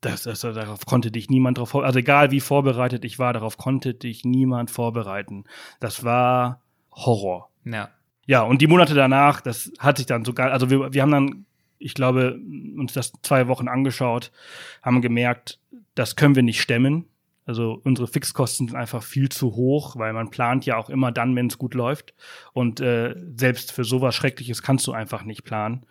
[0.00, 1.88] Das, das, darauf konnte dich niemand drauf vorbereiten.
[1.88, 5.44] Also egal wie vorbereitet ich war, darauf konnte dich niemand vorbereiten.
[5.78, 6.62] Das war
[6.92, 7.50] Horror.
[7.64, 7.90] Ja.
[8.26, 11.46] Ja, und die Monate danach, das hat sich dann sogar, also wir, wir haben dann,
[11.78, 12.38] ich glaube,
[12.78, 14.30] uns das zwei Wochen angeschaut,
[14.82, 15.58] haben gemerkt,
[15.94, 17.09] das können wir nicht stemmen.
[17.50, 21.34] Also unsere Fixkosten sind einfach viel zu hoch, weil man plant ja auch immer dann,
[21.34, 22.14] wenn es gut läuft.
[22.52, 25.84] Und äh, selbst für sowas Schreckliches kannst du einfach nicht planen.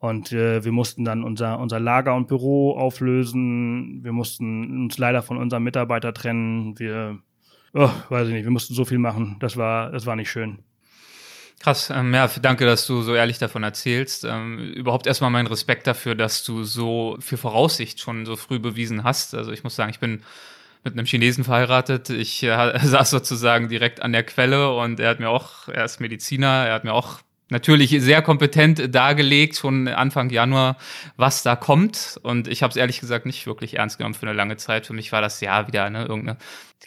[0.00, 4.02] Und äh, wir mussten dann unser, unser Lager und Büro auflösen.
[4.02, 6.80] Wir mussten uns leider von unserem Mitarbeiter trennen.
[6.80, 7.20] Wir,
[7.74, 9.36] oh, weiß ich nicht, wir mussten so viel machen.
[9.38, 10.64] Das war, das war nicht schön.
[11.60, 14.24] Krass, ähm, ja, danke, dass du so ehrlich davon erzählst.
[14.24, 19.04] Ähm, überhaupt erstmal mein Respekt dafür, dass du so viel Voraussicht schon so früh bewiesen
[19.04, 19.32] hast.
[19.36, 20.24] Also ich muss sagen, ich bin
[20.84, 22.10] mit einem Chinesen verheiratet.
[22.10, 26.00] Ich äh, saß sozusagen direkt an der Quelle und er hat mir auch, er ist
[26.00, 27.20] Mediziner, er hat mir auch
[27.54, 30.76] natürlich sehr kompetent dargelegt, schon Anfang Januar,
[31.16, 32.18] was da kommt.
[32.22, 34.86] Und ich habe es ehrlich gesagt nicht wirklich ernst genommen für eine lange Zeit.
[34.86, 36.36] Für mich war das ja wieder ne, irgendeine.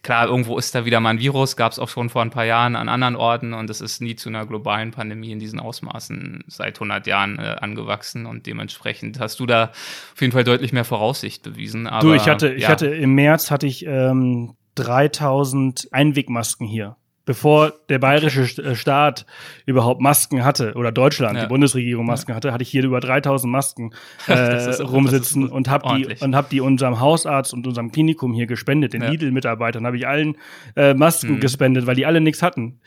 [0.04, 2.46] Klar, irgendwo ist da wieder mal ein Virus, gab es auch schon vor ein paar
[2.46, 6.44] Jahren an anderen Orten und es ist nie zu einer globalen Pandemie in diesen Ausmaßen
[6.48, 9.72] seit 100 Jahren äh, angewachsen und dementsprechend hast du da
[10.14, 11.88] auf jeden Fall deutlich mehr Voraussicht bewiesen.
[11.88, 12.56] Aber, du, ich hatte, ja.
[12.56, 16.98] ich hatte im März hatte ich ähm, 3000 Einwegmasken hier
[17.28, 19.26] bevor der bayerische äh, Staat
[19.66, 21.44] überhaupt Masken hatte oder Deutschland, ja.
[21.44, 23.92] die Bundesregierung Masken hatte, hatte ich hier über 3000 Masken
[24.28, 28.94] äh, rumsitzen und habe die und habe die unserem Hausarzt und unserem Klinikum hier gespendet,
[28.94, 29.10] den ja.
[29.10, 30.38] Lidl-Mitarbeitern habe ich allen
[30.76, 31.40] äh, Masken mhm.
[31.42, 32.80] gespendet, weil die alle nichts hatten.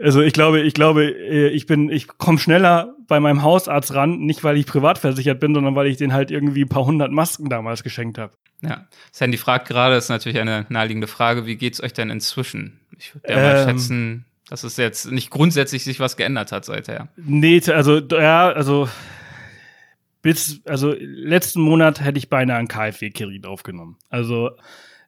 [0.00, 4.20] Also ich glaube, ich glaube, äh, ich bin, ich komme schneller bei meinem Hausarzt ran,
[4.20, 7.12] nicht weil ich privat versichert bin, sondern weil ich den halt irgendwie ein paar hundert
[7.12, 8.32] Masken damals geschenkt habe.
[8.62, 12.80] Ja, Sandy fragt gerade, ist natürlich eine naheliegende Frage, wie geht's euch denn inzwischen?
[12.96, 16.64] Ich würde ja mal ähm, schätzen, dass es jetzt nicht grundsätzlich sich was geändert hat
[16.64, 17.08] seither.
[17.16, 18.88] Nee, also ja, also
[20.22, 23.96] bis also letzten Monat hätte ich beinahe einen KfW-Kiri draufgenommen.
[24.08, 24.50] Also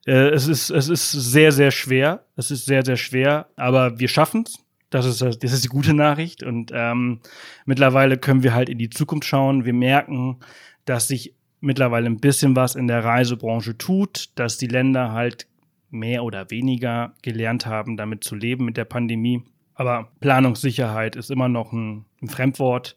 [0.06, 4.08] äh, es ist es ist sehr sehr schwer, es ist sehr sehr schwer, aber wir
[4.08, 4.63] schaffen's.
[4.90, 6.42] Das ist, das ist die gute Nachricht.
[6.42, 7.20] Und ähm,
[7.64, 9.64] mittlerweile können wir halt in die Zukunft schauen.
[9.64, 10.38] Wir merken,
[10.84, 15.48] dass sich mittlerweile ein bisschen was in der Reisebranche tut, dass die Länder halt
[15.90, 19.42] mehr oder weniger gelernt haben, damit zu leben mit der Pandemie.
[19.74, 22.96] Aber Planungssicherheit ist immer noch ein, ein Fremdwort.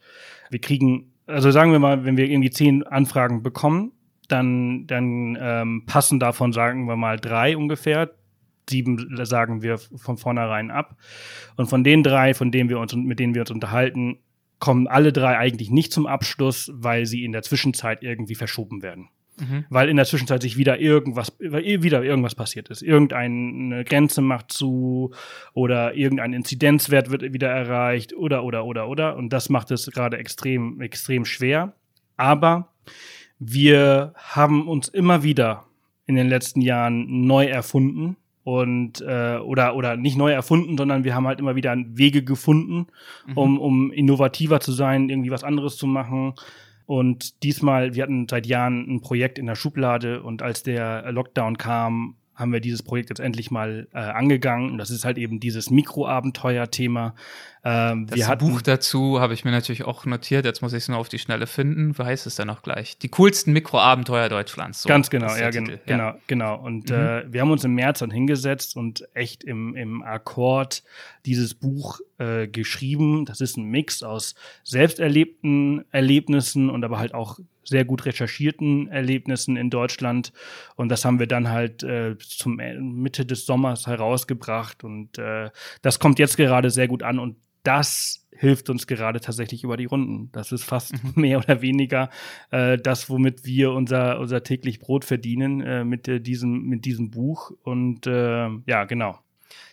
[0.50, 3.94] Wir kriegen, also sagen wir mal, wenn wir irgendwie zehn Anfragen bekommen,
[4.28, 8.12] dann, dann ähm, passen davon, sagen wir mal, drei ungefähr.
[8.70, 10.97] Sieben sagen wir von vornherein ab.
[11.55, 14.20] Und von den drei, von denen wir uns, mit denen wir uns unterhalten,
[14.59, 19.09] kommen alle drei eigentlich nicht zum Abschluss, weil sie in der Zwischenzeit irgendwie verschoben werden.
[19.39, 19.65] Mhm.
[19.70, 22.82] Weil in der Zwischenzeit sich wieder irgendwas, wieder irgendwas passiert ist.
[22.82, 25.13] Irgendeine Grenze macht zu
[25.53, 29.15] oder irgendein Inzidenzwert wird wieder erreicht oder, oder, oder, oder.
[29.15, 31.74] Und das macht es gerade extrem, extrem schwer.
[32.15, 32.74] Aber
[33.38, 35.65] wir haben uns immer wieder
[36.07, 38.18] in den letzten Jahren neu erfunden
[38.48, 42.88] und äh, oder oder nicht neu erfunden, sondern wir haben halt immer wieder Wege gefunden,
[43.28, 43.38] mhm.
[43.38, 46.34] um um innovativer zu sein, irgendwie was anderes zu machen.
[46.86, 51.58] Und diesmal, wir hatten seit Jahren ein Projekt in der Schublade und als der Lockdown
[51.58, 54.72] kam, haben wir dieses Projekt jetzt endlich mal äh, angegangen.
[54.72, 57.16] Und das ist halt eben dieses Mikroabenteuer-Thema.
[57.64, 60.46] Ähm, das hatten, Buch dazu habe ich mir natürlich auch notiert.
[60.46, 61.98] Jetzt muss ich es nur auf die Schnelle finden.
[61.98, 63.00] Wie heißt es denn noch gleich?
[63.00, 64.84] Die coolsten Mikroabenteuer Deutschlands.
[64.84, 65.80] So, ganz genau, ja, gen Titel.
[65.88, 66.18] genau, ja.
[66.28, 66.56] genau.
[66.60, 66.96] Und mhm.
[66.96, 70.84] äh, wir haben uns im März dann hingesetzt und echt im, im Akkord
[71.26, 73.26] dieses Buch äh, geschrieben.
[73.26, 79.57] Das ist ein Mix aus selbsterlebten Erlebnissen und aber halt auch sehr gut recherchierten Erlebnissen
[79.57, 80.32] in Deutschland.
[80.76, 84.84] Und das haben wir dann halt äh, zum Mitte des Sommers herausgebracht.
[84.84, 85.49] Und äh,
[85.82, 87.20] das kommt jetzt gerade sehr gut an.
[87.20, 90.32] Und das hilft uns gerade tatsächlich über die Runden.
[90.32, 91.13] Das ist fast mhm.
[91.22, 92.09] mehr oder weniger
[92.51, 97.11] äh, das, womit wir unser, unser täglich Brot verdienen äh, mit, äh, diesem, mit diesem
[97.11, 97.51] Buch.
[97.63, 99.20] Und äh, ja, genau.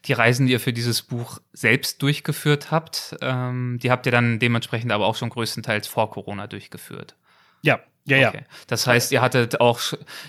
[0.07, 4.39] Die Reisen, die ihr für dieses Buch selbst durchgeführt habt, ähm, die habt ihr dann
[4.39, 7.17] dementsprechend aber auch schon größtenteils vor Corona durchgeführt.
[7.65, 8.39] Ja, ja, okay.
[8.41, 8.47] ja.
[8.67, 9.81] Das heißt, ihr hattet auch,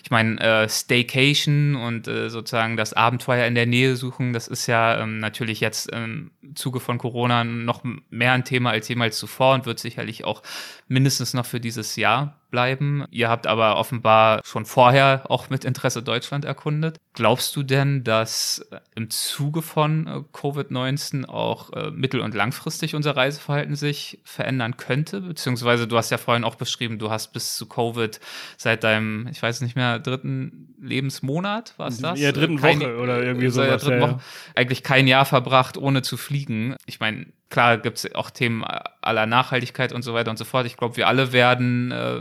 [0.01, 4.65] ich meine, äh, Staycation und äh, sozusagen das Abenteuer in der Nähe suchen, das ist
[4.67, 9.55] ja ähm, natürlich jetzt im Zuge von Corona noch mehr ein Thema als jemals zuvor
[9.55, 10.41] und wird sicherlich auch
[10.87, 13.03] mindestens noch für dieses Jahr bleiben.
[13.11, 16.95] Ihr habt aber offenbar schon vorher auch mit Interesse Deutschland erkundet.
[17.11, 23.17] Glaubst du denn, dass im Zuge von äh, Covid-19 auch äh, mittel- und langfristig unser
[23.17, 25.19] Reiseverhalten sich verändern könnte?
[25.19, 28.21] Beziehungsweise du hast ja vorhin auch beschrieben, du hast bis zu Covid
[28.55, 32.17] seit deinem, ich weiß nicht mehr, dritten Lebensmonat, war es das?
[32.21, 33.85] Ja, dritten kein, Woche oder irgendwie sowas.
[33.85, 34.19] Ja, ja.
[34.55, 36.77] eigentlich kein Jahr verbracht, ohne zu fliegen.
[36.85, 37.25] Ich meine,
[37.55, 40.65] klar gibt es auch Themen aller Nachhaltigkeit und so weiter und so fort.
[40.65, 42.19] Ich glaube, wir alle werden äh,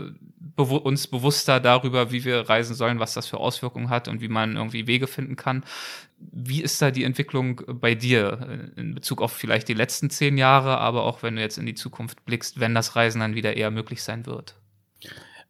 [0.54, 4.28] bewu uns bewusster darüber, wie wir reisen sollen, was das für Auswirkungen hat und wie
[4.28, 5.64] man irgendwie Wege finden kann.
[6.20, 10.78] Wie ist da die Entwicklung bei dir in Bezug auf vielleicht die letzten zehn Jahre,
[10.78, 13.72] aber auch wenn du jetzt in die Zukunft blickst, wenn das Reisen dann wieder eher
[13.72, 14.54] möglich sein wird?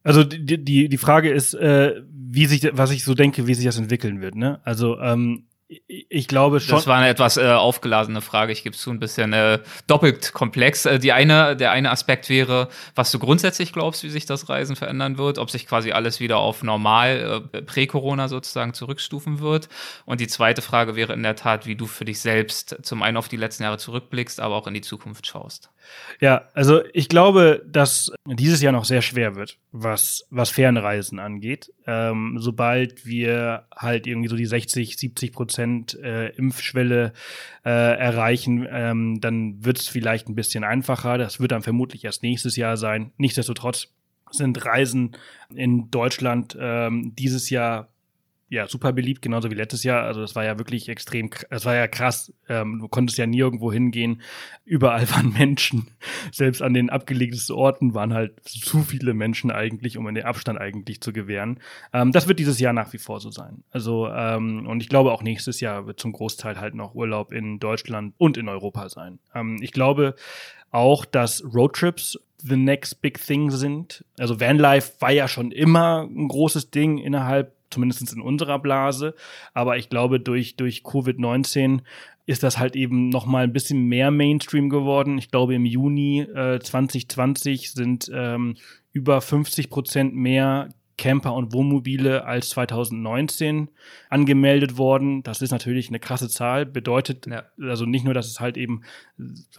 [0.02, 3.66] Also die, die, die Frage ist, äh, wie sich, was ich so denke, wie sich
[3.66, 4.34] das entwickeln wird.
[4.34, 4.62] Ne?
[4.64, 6.76] Also ähm, ich glaube schon.
[6.76, 8.52] Das war eine etwas äh, aufgeladene Frage.
[8.52, 10.84] Ich gebe zu ein bisschen äh, doppelt komplex.
[10.84, 14.76] Äh, die eine, der eine Aspekt wäre, was du grundsätzlich glaubst, wie sich das Reisen
[14.76, 19.68] verändern wird, ob sich quasi alles wieder auf normal äh, prä-Corona sozusagen zurückstufen wird.
[20.04, 23.16] Und die zweite Frage wäre in der Tat, wie du für dich selbst zum einen
[23.16, 25.70] auf die letzten Jahre zurückblickst, aber auch in die Zukunft schaust.
[26.20, 31.72] Ja, also ich glaube, dass dieses Jahr noch sehr schwer wird, was, was Fernreisen angeht.
[31.86, 37.12] Ähm, sobald wir halt irgendwie so die 60, 70 Prozent äh, Impfschwelle
[37.64, 41.18] äh, erreichen, ähm, dann wird es vielleicht ein bisschen einfacher.
[41.18, 43.12] Das wird dann vermutlich erst nächstes Jahr sein.
[43.16, 43.88] Nichtsdestotrotz
[44.30, 45.16] sind Reisen
[45.54, 47.93] in Deutschland ähm, dieses Jahr
[48.54, 50.04] ja, super beliebt, genauso wie letztes Jahr.
[50.04, 52.32] Also das war ja wirklich extrem, das war ja krass.
[52.48, 54.22] Ähm, du konntest ja nirgendwo hingehen.
[54.64, 55.88] Überall waren Menschen.
[56.30, 60.60] Selbst an den abgelegtesten Orten waren halt zu viele Menschen eigentlich, um in den Abstand
[60.60, 61.58] eigentlich zu gewähren.
[61.92, 63.64] Ähm, das wird dieses Jahr nach wie vor so sein.
[63.72, 67.58] Also, ähm, und ich glaube auch nächstes Jahr wird zum Großteil halt noch Urlaub in
[67.58, 69.18] Deutschland und in Europa sein.
[69.34, 70.14] Ähm, ich glaube
[70.70, 74.04] auch, dass Roadtrips the next big thing sind.
[74.18, 79.14] Also Vanlife war ja schon immer ein großes Ding innerhalb zumindest in unserer Blase.
[79.52, 81.80] Aber ich glaube, durch, durch Covid-19
[82.26, 85.18] ist das halt eben noch mal ein bisschen mehr Mainstream geworden.
[85.18, 88.56] Ich glaube, im Juni äh, 2020 sind ähm,
[88.92, 93.68] über 50 Prozent mehr Camper und Wohnmobile als 2019
[94.10, 95.22] angemeldet worden.
[95.22, 96.66] Das ist natürlich eine krasse Zahl.
[96.66, 97.44] Bedeutet ja.
[97.60, 98.82] also nicht nur, dass es halt eben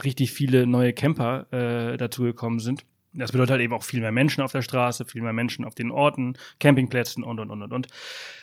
[0.03, 2.86] richtig viele neue Camper äh, dazugekommen sind,
[3.18, 5.76] das bedeutet halt eben auch viel mehr Menschen auf der Straße, viel mehr Menschen auf
[5.76, 7.88] den Orten, Campingplätzen und und und und und.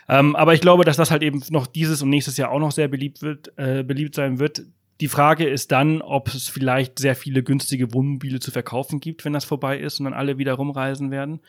[0.09, 2.73] Ähm, aber ich glaube, dass das halt eben noch dieses und nächstes Jahr auch noch
[2.73, 4.63] sehr beliebt wird, äh, beliebt sein wird.
[5.01, 9.33] Die Frage ist dann, ob es vielleicht sehr viele günstige Wohnmobile zu verkaufen gibt, wenn
[9.33, 11.41] das vorbei ist und dann alle wieder rumreisen werden.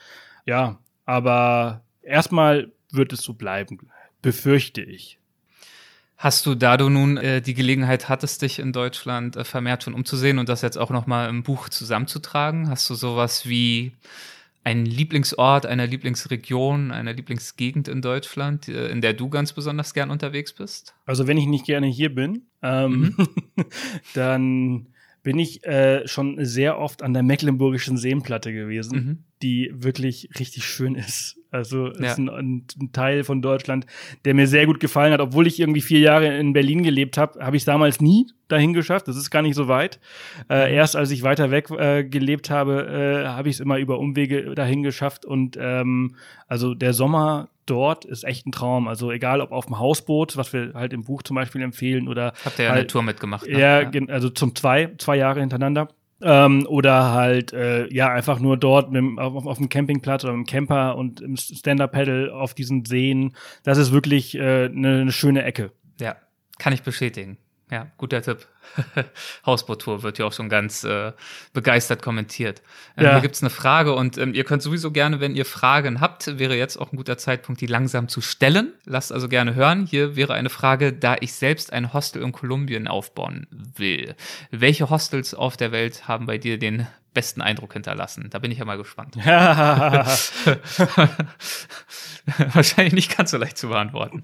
[0.46, 3.78] Ja, aber erstmal wird es so bleiben,
[4.22, 5.20] befürchte ich.
[6.24, 9.94] Hast du, da du nun äh, die Gelegenheit hattest, dich in Deutschland äh, vermehrt schon
[9.94, 13.92] umzusehen und das jetzt auch nochmal im Buch zusammenzutragen, hast du sowas wie
[14.64, 20.12] einen Lieblingsort, eine Lieblingsregion, eine Lieblingsgegend in Deutschland, äh, in der du ganz besonders gern
[20.12, 20.96] unterwegs bist?
[21.06, 23.28] Also wenn ich nicht gerne hier bin, ähm, mhm.
[24.14, 24.88] dann
[25.24, 29.24] bin ich äh, schon sehr oft an der Mecklenburgischen Seenplatte gewesen, mhm.
[29.42, 31.36] die wirklich richtig schön ist.
[31.54, 32.12] Also ja.
[32.12, 33.86] ist ein, ein, Teil von Deutschland,
[34.26, 35.22] der mir sehr gut gefallen hat.
[35.22, 38.74] Obwohl ich irgendwie vier Jahre in Berlin gelebt habe, habe ich es damals nie dahin
[38.74, 39.08] geschafft.
[39.08, 40.00] Das ist gar nicht so weit.
[40.50, 40.76] Äh, mhm.
[40.76, 44.56] erst als ich weiter weg äh, gelebt habe, äh, habe ich es immer über Umwege
[44.56, 45.26] dahin geschafft.
[45.26, 46.16] Und ähm,
[46.48, 48.88] also der Sommer dort ist echt ein Traum.
[48.88, 52.34] Also egal ob auf dem Hausboot, was wir halt im Buch zum Beispiel empfehlen, oder
[52.44, 53.48] habt ihr ja halt, eine Tour mitgemacht?
[53.48, 53.60] Ne?
[53.60, 55.90] Ja, also zum zwei zwei Jahre hintereinander
[56.24, 60.46] ähm, oder halt, äh, ja, einfach nur dort mit, auf, auf dem Campingplatz oder im
[60.46, 63.36] Camper und im Stand-Up-Pedal auf diesen Seen.
[63.64, 65.72] Das ist wirklich äh, eine, eine schöne Ecke.
[66.00, 66.16] Ja,
[66.58, 67.38] kann ich bestätigen.
[67.72, 68.46] Ja, guter Tipp.
[69.46, 71.14] Hausboot-Tour wird ja auch schon ganz äh,
[71.54, 72.62] begeistert kommentiert.
[72.98, 73.12] Ähm, ja.
[73.14, 76.56] Hier gibt's eine Frage und ähm, ihr könnt sowieso gerne, wenn ihr Fragen habt, wäre
[76.56, 78.74] jetzt auch ein guter Zeitpunkt, die langsam zu stellen.
[78.86, 79.86] Lasst also gerne hören.
[79.86, 84.16] Hier wäre eine Frage, da ich selbst ein Hostel in Kolumbien aufbauen will.
[84.52, 88.30] Welche Hostels auf der Welt haben bei dir den besten Eindruck hinterlassen?
[88.30, 89.16] Da bin ich ja mal gespannt.
[92.54, 94.24] Wahrscheinlich nicht ganz so leicht zu beantworten.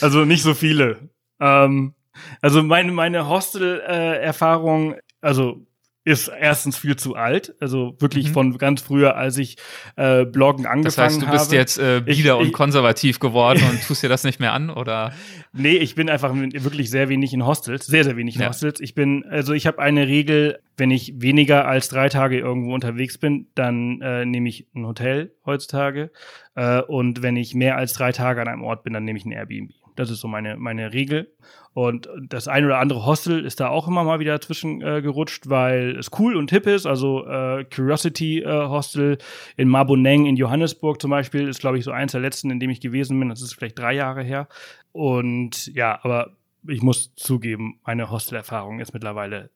[0.00, 1.08] also nicht so viele.
[1.40, 1.94] Ähm,
[2.40, 5.66] also meine, meine Hostel-Erfahrung, äh, also
[6.06, 8.32] ist erstens viel zu alt, also wirklich mhm.
[8.32, 9.56] von ganz früher, als ich
[9.96, 10.84] äh, Bloggen angefangen habe.
[10.84, 11.56] Das heißt, du bist habe.
[11.56, 15.12] jetzt äh, bieder und konservativ geworden und tust dir das nicht mehr an, oder?
[15.52, 18.48] Nee, ich bin einfach wirklich sehr wenig in Hostels, sehr, sehr wenig in ja.
[18.48, 18.78] Hostels.
[18.78, 23.18] Ich bin, also ich habe eine Regel, wenn ich weniger als drei Tage irgendwo unterwegs
[23.18, 26.12] bin, dann äh, nehme ich ein Hotel heutzutage.
[26.54, 29.24] Äh, und wenn ich mehr als drei Tage an einem Ort bin, dann nehme ich
[29.24, 29.72] ein Airbnb.
[29.96, 31.32] Das ist so meine, meine Regel.
[31.74, 35.48] Und das ein oder andere Hostel ist da auch immer mal wieder dazwischen äh, gerutscht,
[35.48, 36.86] weil es cool und hip ist.
[36.86, 39.18] Also äh, Curiosity äh, Hostel
[39.56, 42.70] in Marboneng in Johannesburg zum Beispiel ist, glaube ich, so eins der letzten, in dem
[42.70, 43.28] ich gewesen bin.
[43.28, 44.48] Das ist vielleicht drei Jahre her.
[44.92, 46.30] Und ja, aber
[46.66, 49.50] ich muss zugeben, meine Hostelerfahrung ist mittlerweile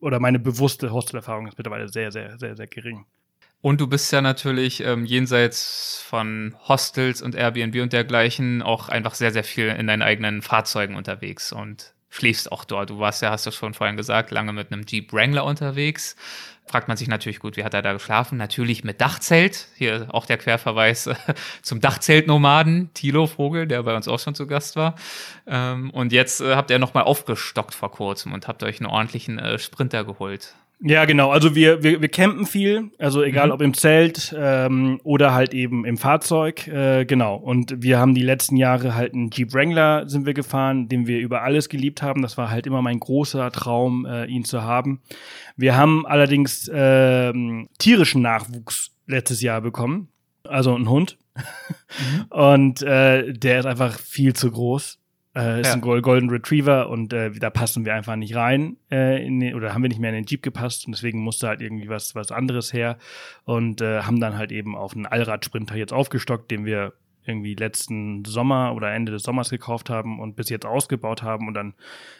[0.00, 3.04] oder meine bewusste Hostelerfahrung ist mittlerweile sehr, sehr, sehr, sehr gering.
[3.60, 9.14] Und du bist ja natürlich ähm, jenseits von Hostels und Airbnb und dergleichen auch einfach
[9.14, 12.90] sehr, sehr viel in deinen eigenen Fahrzeugen unterwegs und schläfst auch dort.
[12.90, 16.16] Du warst ja, hast du schon vorhin gesagt, lange mit einem Jeep Wrangler unterwegs.
[16.66, 18.36] Fragt man sich natürlich gut, wie hat er da geschlafen?
[18.36, 19.68] Natürlich mit Dachzelt.
[19.76, 21.08] Hier auch der Querverweis
[21.62, 24.94] zum Dachzeltnomaden, Thilo Vogel, der bei uns auch schon zu Gast war.
[25.46, 29.38] Ähm, und jetzt äh, habt ihr nochmal aufgestockt vor kurzem und habt euch einen ordentlichen
[29.38, 30.54] äh, Sprinter geholt.
[30.80, 31.30] Ja, genau.
[31.30, 33.52] Also wir, wir, wir campen viel, also egal mhm.
[33.52, 37.34] ob im Zelt ähm, oder halt eben im Fahrzeug, äh, genau.
[37.34, 41.18] Und wir haben die letzten Jahre halt einen Jeep Wrangler sind wir gefahren, den wir
[41.18, 42.22] über alles geliebt haben.
[42.22, 45.00] Das war halt immer mein großer Traum, äh, ihn zu haben.
[45.56, 47.32] Wir haben allerdings äh,
[47.78, 50.08] tierischen Nachwuchs letztes Jahr bekommen,
[50.44, 51.18] also einen Hund.
[51.34, 52.24] Mhm.
[52.30, 54.97] Und äh, der ist einfach viel zu groß.
[55.38, 55.74] Äh, ist ja.
[55.74, 59.72] ein Golden Retriever und äh, da passen wir einfach nicht rein äh, in den, oder
[59.72, 62.32] haben wir nicht mehr in den Jeep gepasst und deswegen musste halt irgendwie was was
[62.32, 62.98] anderes her
[63.44, 66.92] und äh, haben dann halt eben auf einen Allradsprinter jetzt aufgestockt, den wir
[67.24, 71.54] irgendwie letzten Sommer oder Ende des Sommers gekauft haben und bis jetzt ausgebaut haben und
[71.54, 71.74] dann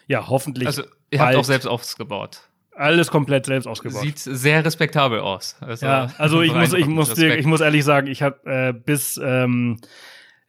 [0.07, 2.43] ja hoffentlich also ihr habt auch selbst ausgebaut
[2.73, 4.03] alles komplett selbst ausgebaut.
[4.03, 5.57] Sieht sehr respektabel aus.
[5.59, 8.71] Also, ja, also ich muss, ich muss, dir, ich muss ehrlich sagen, ich habe äh,
[8.71, 9.81] bis ähm,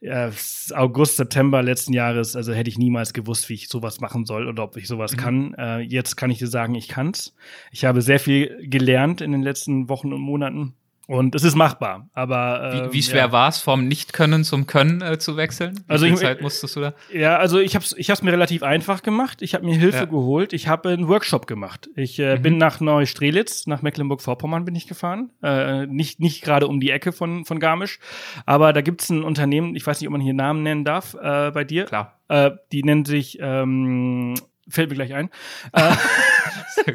[0.01, 0.31] äh,
[0.73, 4.63] August, September letzten Jahres, also hätte ich niemals gewusst, wie ich sowas machen soll oder
[4.63, 5.17] ob ich sowas mhm.
[5.17, 5.53] kann.
[5.55, 7.35] Äh, jetzt kann ich dir sagen, ich kann's.
[7.71, 10.73] Ich habe sehr viel gelernt in den letzten Wochen und Monaten.
[11.11, 13.31] Und es ist machbar, aber äh, wie, wie schwer ja.
[13.33, 15.75] war es, vom Nicht-Können zum Können äh, zu wechseln?
[15.85, 16.93] Wie also viel ich, Zeit musstest du da?
[17.11, 19.41] Ja, also ich habe ich hab's mir relativ einfach gemacht.
[19.41, 20.05] Ich habe mir Hilfe ja.
[20.05, 20.53] geholt.
[20.53, 21.89] Ich habe einen Workshop gemacht.
[21.97, 22.41] Ich äh, mhm.
[22.43, 25.31] bin nach Neustrelitz, nach Mecklenburg-Vorpommern bin ich gefahren.
[25.43, 27.99] Äh, nicht nicht gerade um die Ecke von von Garmisch,
[28.45, 29.75] aber da gibt's ein Unternehmen.
[29.75, 31.87] Ich weiß nicht, ob man hier Namen nennen darf äh, bei dir.
[31.87, 32.21] Klar.
[32.29, 34.35] Äh, die nennen sich ähm,
[34.67, 35.29] fällt mir gleich ein.
[35.73, 36.93] Äh,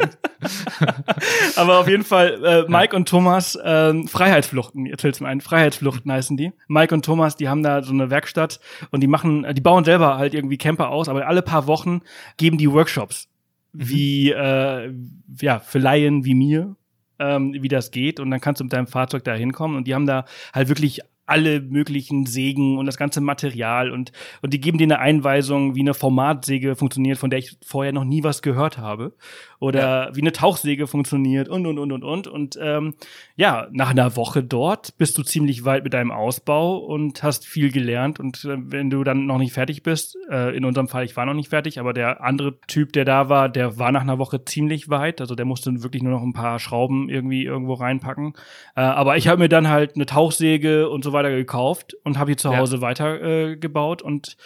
[1.57, 2.97] Aber auf jeden Fall, äh, Mike ja.
[2.99, 6.53] und Thomas, äh, Freiheitsfluchten, jetzt fällt's mir ein, Freiheitsfluchten heißen die.
[6.69, 8.61] Mike und Thomas, die haben da so eine Werkstatt
[8.91, 12.03] und die machen, die bauen selber halt irgendwie Camper aus, aber alle paar Wochen
[12.37, 13.29] geben die Workshops,
[13.73, 13.89] mhm.
[13.89, 14.93] wie, äh,
[15.41, 16.77] ja, für Laien wie mir,
[17.19, 19.95] ähm, wie das geht und dann kannst du mit deinem Fahrzeug da hinkommen und die
[19.95, 24.13] haben da halt wirklich alle möglichen Sägen und das ganze Material und,
[24.43, 28.05] und die geben dir eine Einweisung, wie eine Formatsäge funktioniert, von der ich vorher noch
[28.05, 29.13] nie was gehört habe.
[29.59, 30.17] Oder ja.
[30.17, 32.27] wie eine Tauchsäge funktioniert und und und und und.
[32.27, 32.95] Und ähm,
[33.37, 37.73] ja, nach einer Woche dort bist du ziemlich weit mit deinem Ausbau und hast viel
[37.73, 38.21] gelernt.
[38.21, 41.25] Und äh, wenn du dann noch nicht fertig bist, äh, in unserem Fall, ich war
[41.25, 44.45] noch nicht fertig, aber der andere Typ, der da war, der war nach einer Woche
[44.45, 45.21] ziemlich weit.
[45.21, 48.35] Also der musste wirklich nur noch ein paar Schrauben irgendwie irgendwo reinpacken.
[48.75, 52.31] Äh, aber ich habe mir dann halt eine Tauchsäge und so weiter gekauft und habe
[52.31, 52.81] die zu Hause ja.
[52.83, 54.37] weiter äh, gebaut und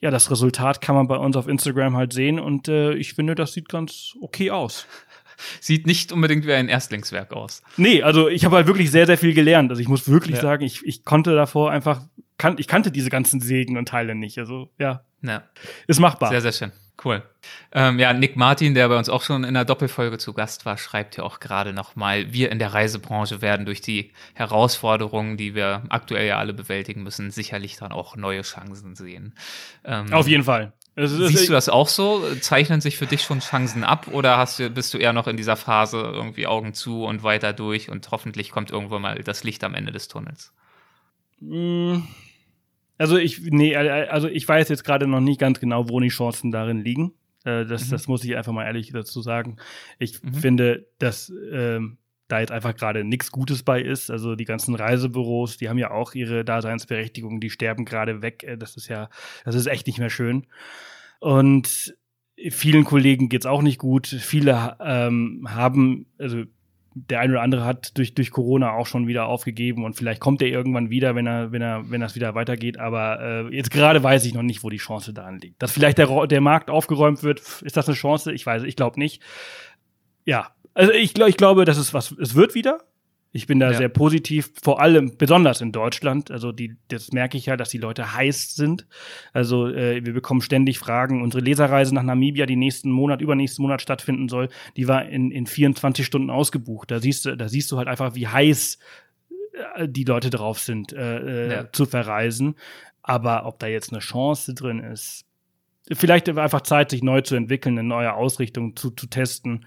[0.00, 3.34] ja, das Resultat kann man bei uns auf Instagram halt sehen und äh, ich finde,
[3.34, 4.86] das sieht ganz okay aus.
[5.60, 7.62] Sieht nicht unbedingt wie ein Erstlingswerk aus.
[7.78, 9.70] Nee, also ich habe halt wirklich sehr, sehr viel gelernt.
[9.70, 10.42] Also ich muss wirklich ja.
[10.42, 12.02] sagen, ich, ich konnte davor einfach,
[12.36, 14.38] kan ich kannte diese ganzen Sägen und Teile nicht.
[14.38, 15.44] Also ja, ja.
[15.86, 16.28] ist machbar.
[16.28, 16.72] Sehr, sehr schön.
[17.02, 17.22] Cool.
[17.72, 20.76] Ähm, ja, Nick Martin, der bei uns auch schon in der Doppelfolge zu Gast war,
[20.76, 25.82] schreibt ja auch gerade nochmal, wir in der Reisebranche werden durch die Herausforderungen, die wir
[25.88, 29.34] aktuell ja alle bewältigen müssen, sicherlich dann auch neue Chancen sehen.
[29.84, 30.72] Ähm, Auf jeden Fall.
[30.96, 32.22] Siehst du das auch so?
[32.40, 35.36] Zeichnen sich für dich schon Chancen ab oder hast du, bist du eher noch in
[35.38, 39.64] dieser Phase irgendwie Augen zu und weiter durch und hoffentlich kommt irgendwann mal das Licht
[39.64, 40.52] am Ende des Tunnels?
[41.40, 42.00] Mm.
[43.00, 46.50] Also ich, nee, also ich weiß jetzt gerade noch nicht ganz genau, wo die Chancen
[46.50, 47.14] darin liegen.
[47.44, 47.90] Äh, das, mhm.
[47.92, 49.56] das muss ich einfach mal ehrlich dazu sagen.
[49.98, 50.34] Ich mhm.
[50.34, 51.96] finde, dass ähm,
[52.28, 54.10] da jetzt einfach gerade nichts Gutes bei ist.
[54.10, 58.44] Also die ganzen Reisebüros, die haben ja auch ihre Daseinsberechtigung, die sterben gerade weg.
[58.44, 59.08] Äh, das ist ja,
[59.46, 60.46] das ist echt nicht mehr schön.
[61.20, 61.96] Und
[62.50, 64.08] vielen Kollegen geht's auch nicht gut.
[64.08, 66.44] Viele ähm, haben, also
[66.94, 70.42] der eine oder andere hat durch, durch Corona auch schon wieder aufgegeben und vielleicht kommt
[70.42, 72.78] er irgendwann wieder, wenn er, wenn er, wenn das wieder weitergeht.
[72.78, 75.62] Aber äh, jetzt gerade weiß ich noch nicht, wo die Chance daran liegt.
[75.62, 78.32] Dass vielleicht der, der Markt aufgeräumt wird, ist das eine Chance?
[78.32, 79.22] Ich weiß, ich glaube nicht.
[80.24, 82.80] Ja, also ich, ich glaube, dass es was, es wird wieder.
[83.32, 83.76] Ich bin da ja.
[83.76, 86.32] sehr positiv, vor allem besonders in Deutschland.
[86.32, 88.86] Also die, das merke ich ja, dass die Leute heiß sind.
[89.32, 91.22] Also äh, wir bekommen ständig Fragen.
[91.22, 95.46] Unsere Leserreise nach Namibia, die nächsten Monat, übernächsten Monat stattfinden soll, die war in, in
[95.46, 96.90] 24 Stunden ausgebucht.
[96.90, 98.78] Da siehst du, da siehst du halt einfach, wie heiß
[99.76, 101.72] äh, die Leute drauf sind, äh, äh, ja.
[101.72, 102.56] zu verreisen.
[103.02, 105.24] Aber ob da jetzt eine Chance drin ist,
[105.92, 109.66] vielleicht einfach Zeit, sich neu zu entwickeln, eine neue Ausrichtung zu, zu testen.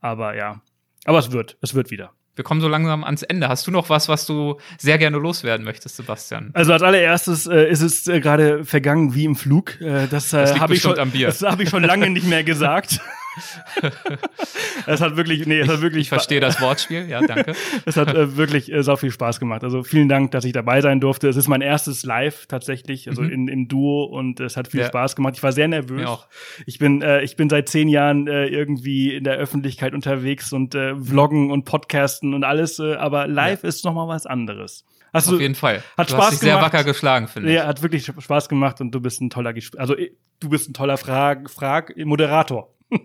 [0.00, 0.62] Aber ja,
[1.04, 2.12] aber es wird, es wird wieder.
[2.34, 3.48] Wir kommen so langsam ans Ende.
[3.48, 6.50] Hast du noch was, was du sehr gerne loswerden möchtest, Sebastian?
[6.54, 9.78] Also als allererstes äh, ist es äh, gerade vergangen wie im Flug.
[9.82, 13.00] Äh, das äh, habe ich, schon, das hab ich schon lange nicht mehr gesagt.
[14.86, 16.02] es hat wirklich, nee, es hat wirklich.
[16.02, 17.54] Ich verstehe das Wortspiel, ja, danke.
[17.86, 19.64] es hat äh, wirklich äh, sau viel Spaß gemacht.
[19.64, 21.28] Also vielen Dank, dass ich dabei sein durfte.
[21.28, 23.30] Es ist mein erstes Live tatsächlich, also mhm.
[23.30, 24.86] in, im Duo und es hat viel ja.
[24.86, 25.34] Spaß gemacht.
[25.36, 26.08] Ich war sehr nervös.
[26.66, 30.74] Ich bin, äh, ich bin seit zehn Jahren äh, irgendwie in der Öffentlichkeit unterwegs und
[30.74, 33.68] äh, Vloggen und Podcasten und alles, äh, aber live ja.
[33.68, 34.84] ist noch mal was anderes.
[35.12, 35.82] Hast Auf jeden Fall.
[35.98, 37.56] Hat du Spaß hast dich sehr wacker geschlagen, finde ich.
[37.56, 39.94] Ja, hat wirklich Spaß gemacht und du bist ein toller, Gesp also
[40.40, 42.74] du bist ein toller Frag, Frag Moderator.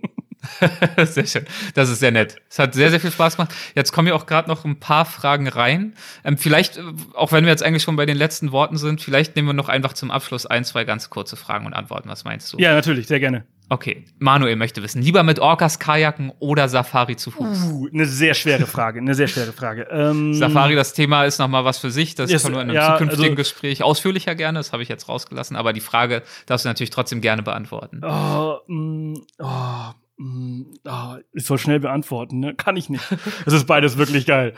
[1.05, 1.45] sehr schön.
[1.73, 2.37] Das ist sehr nett.
[2.49, 3.53] Es hat sehr, sehr viel Spaß gemacht.
[3.75, 5.93] Jetzt kommen ja auch gerade noch ein paar Fragen rein.
[6.23, 6.81] Ähm, vielleicht, äh,
[7.13, 9.69] auch wenn wir jetzt eigentlich schon bei den letzten Worten sind, vielleicht nehmen wir noch
[9.69, 12.09] einfach zum Abschluss ein, zwei ganz kurze Fragen und Antworten.
[12.09, 12.57] Was meinst du?
[12.57, 13.45] Ja, natürlich, sehr gerne.
[13.69, 17.63] Okay, Manuel möchte wissen, lieber mit Orcas Kajaken oder Safari zu Fuß?
[17.65, 19.87] Uh, eine sehr schwere Frage, eine sehr schwere Frage.
[19.91, 22.75] Ähm, Safari, das Thema ist nochmal was für sich, das yes, können wir in einem
[22.75, 26.63] ja, zukünftigen also, Gespräch ausführlicher gerne, das habe ich jetzt rausgelassen, aber die Frage darfst
[26.63, 28.01] du natürlich trotzdem gerne beantworten.
[28.05, 32.55] Oh, mm, oh, mm, oh, ich soll schnell beantworten, ne?
[32.55, 33.03] Kann ich nicht.
[33.45, 34.53] Es ist beides wirklich geil.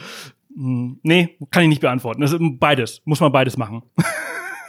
[0.56, 2.22] Mm, nee, kann ich nicht beantworten.
[2.22, 3.84] Das ist beides, muss man beides machen.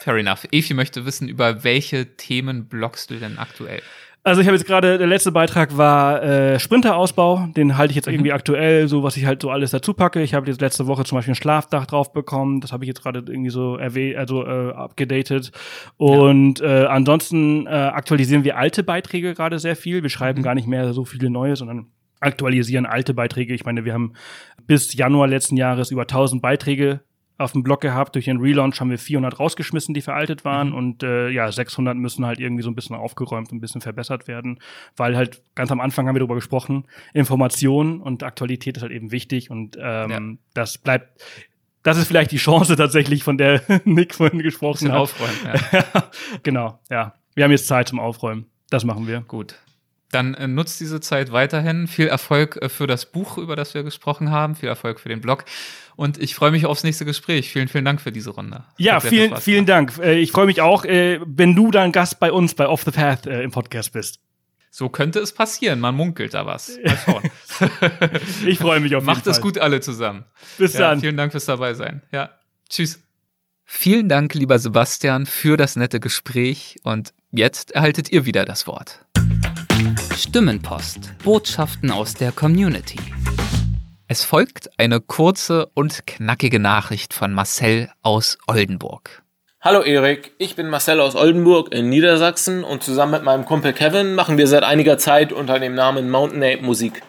[0.01, 0.47] Fair enough.
[0.51, 3.83] Efi möchte wissen, über welche Themen bloggst du denn aktuell?
[4.23, 8.07] Also ich habe jetzt gerade, der letzte Beitrag war äh, Sprinterausbau, den halte ich jetzt
[8.07, 8.15] mhm.
[8.15, 10.21] irgendwie aktuell, so was ich halt so alles dazu packe.
[10.21, 13.03] Ich habe jetzt letzte Woche zum Beispiel ein Schlafdach drauf bekommen, das habe ich jetzt
[13.03, 15.53] gerade irgendwie so erwähnt, also äh, abgedatet.
[15.97, 16.83] Und ja.
[16.83, 20.03] äh, ansonsten äh, aktualisieren wir alte Beiträge gerade sehr viel.
[20.03, 20.45] Wir schreiben mhm.
[20.45, 21.87] gar nicht mehr so viele neue, sondern
[22.21, 23.55] aktualisieren alte Beiträge.
[23.55, 24.13] Ich meine, wir haben
[24.67, 27.01] bis Januar letzten Jahres über 1000 Beiträge
[27.41, 28.15] auf dem Blog gehabt.
[28.15, 30.69] Durch den Relaunch haben wir 400 rausgeschmissen, die veraltet waren.
[30.69, 30.75] Mhm.
[30.75, 34.61] Und äh, ja, 600 müssen halt irgendwie so ein bisschen aufgeräumt, ein bisschen verbessert werden.
[34.97, 39.11] Weil halt ganz am Anfang haben wir darüber gesprochen, Information und Aktualität ist halt eben
[39.11, 39.51] wichtig.
[39.51, 40.21] Und ähm, ja.
[40.55, 41.23] das bleibt
[41.83, 44.99] das ist vielleicht die Chance tatsächlich, von der Nick vorhin gesprochen hat.
[44.99, 46.11] Aufräumen, ja.
[46.43, 47.15] genau, ja.
[47.35, 48.47] Wir haben jetzt Zeit zum Aufräumen.
[48.69, 49.23] Das machen wir.
[49.23, 49.57] Gut.
[50.11, 51.87] Dann äh, nutzt diese Zeit weiterhin.
[51.87, 54.57] Viel Erfolg äh, für das Buch, über das wir gesprochen haben.
[54.57, 55.45] Viel Erfolg für den Blog.
[55.97, 57.51] Und ich freue mich aufs nächste Gespräch.
[57.51, 58.65] Vielen, vielen Dank für diese Runde.
[58.79, 59.99] Ja, vielen, vielen Dank.
[59.99, 62.91] Äh, ich freue mich auch, äh, wenn du dann Gast bei uns bei Off the
[62.91, 64.21] Path äh, im Podcast bist.
[64.71, 65.81] So könnte es passieren.
[65.81, 66.79] Man munkelt da was.
[66.85, 67.31] Mal schauen.
[68.47, 70.25] ich freue mich auf jeden Macht es gut alle zusammen.
[70.59, 71.01] Bis ja, dann.
[71.01, 72.03] Vielen Dank fürs dabei sein.
[72.13, 72.31] Ja.
[72.69, 73.01] Tschüss.
[73.65, 76.77] Vielen Dank, lieber Sebastian, für das nette Gespräch.
[76.83, 79.05] Und jetzt erhaltet ihr wieder das Wort.
[80.21, 81.15] Stimmenpost.
[81.25, 82.99] Botschaften aus der Community.
[84.07, 89.23] Es folgt eine kurze und knackige Nachricht von Marcel aus Oldenburg.
[89.63, 94.15] Hallo Erik, ich bin Marcel aus Oldenburg in Niedersachsen und zusammen mit meinem Kumpel Kevin
[94.15, 97.01] machen wir seit einiger Zeit unter dem Namen Mountain Ape Musik.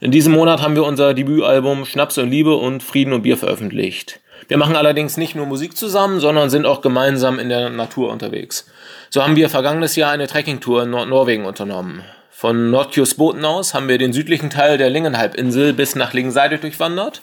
[0.00, 4.18] In diesem Monat haben wir unser Debütalbum Schnaps und Liebe und Frieden und Bier veröffentlicht.
[4.48, 8.68] Wir machen allerdings nicht nur Musik zusammen, sondern sind auch gemeinsam in der Natur unterwegs.
[9.10, 12.02] So haben wir vergangenes Jahr eine Trekkingtour in Nordnorwegen unternommen.
[12.42, 17.22] Von Nordkjosboten aus haben wir den südlichen Teil der Lingenhalbinsel bis nach Lingenseite durchwandert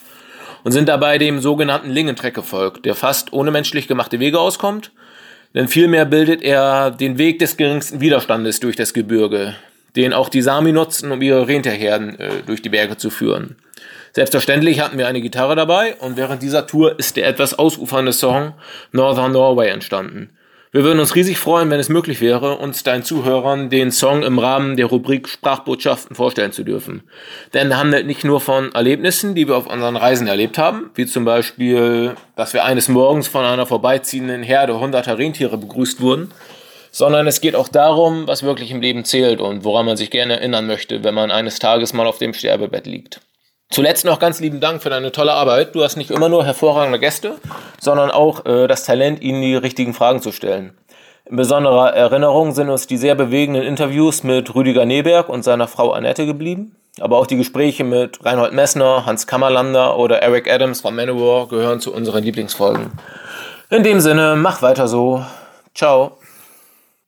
[0.63, 4.91] und sind dabei dem sogenannten Lingentrek gefolgt, der fast ohne menschlich gemachte Wege auskommt,
[5.53, 9.55] denn vielmehr bildet er den Weg des geringsten Widerstandes durch das Gebirge,
[9.97, 13.57] den auch die Sami nutzen, um ihre Rentierherden äh, durch die Berge zu führen.
[14.13, 18.53] Selbstverständlich hatten wir eine Gitarre dabei und während dieser Tour ist der etwas ausufernde Song
[18.93, 20.29] Northern Norway entstanden.
[20.71, 24.37] Wir würden uns riesig freuen, wenn es möglich wäre, uns deinen Zuhörern den Song im
[24.37, 27.01] Rahmen der Rubrik Sprachbotschaften vorstellen zu dürfen.
[27.55, 31.07] Denn er handelt nicht nur von Erlebnissen, die wir auf unseren Reisen erlebt haben, wie
[31.07, 36.31] zum Beispiel, dass wir eines Morgens von einer vorbeiziehenden Herde hunderter Rentiere begrüßt wurden,
[36.91, 40.33] sondern es geht auch darum, was wirklich im Leben zählt und woran man sich gerne
[40.33, 43.21] erinnern möchte, wenn man eines Tages mal auf dem Sterbebett liegt.
[43.71, 45.75] Zuletzt noch ganz lieben Dank für deine tolle Arbeit.
[45.75, 47.35] Du hast nicht immer nur hervorragende Gäste,
[47.79, 50.75] sondern auch äh, das Talent, ihnen die richtigen Fragen zu stellen.
[51.29, 55.91] In besonderer Erinnerung sind uns die sehr bewegenden Interviews mit Rüdiger Neberg und seiner Frau
[55.91, 56.75] Annette geblieben.
[56.99, 61.79] Aber auch die Gespräche mit Reinhold Messner, Hans Kammerlander oder Eric Adams von Manowar gehören
[61.79, 62.91] zu unseren Lieblingsfolgen.
[63.69, 65.23] In dem Sinne, mach weiter so.
[65.75, 66.17] Ciao.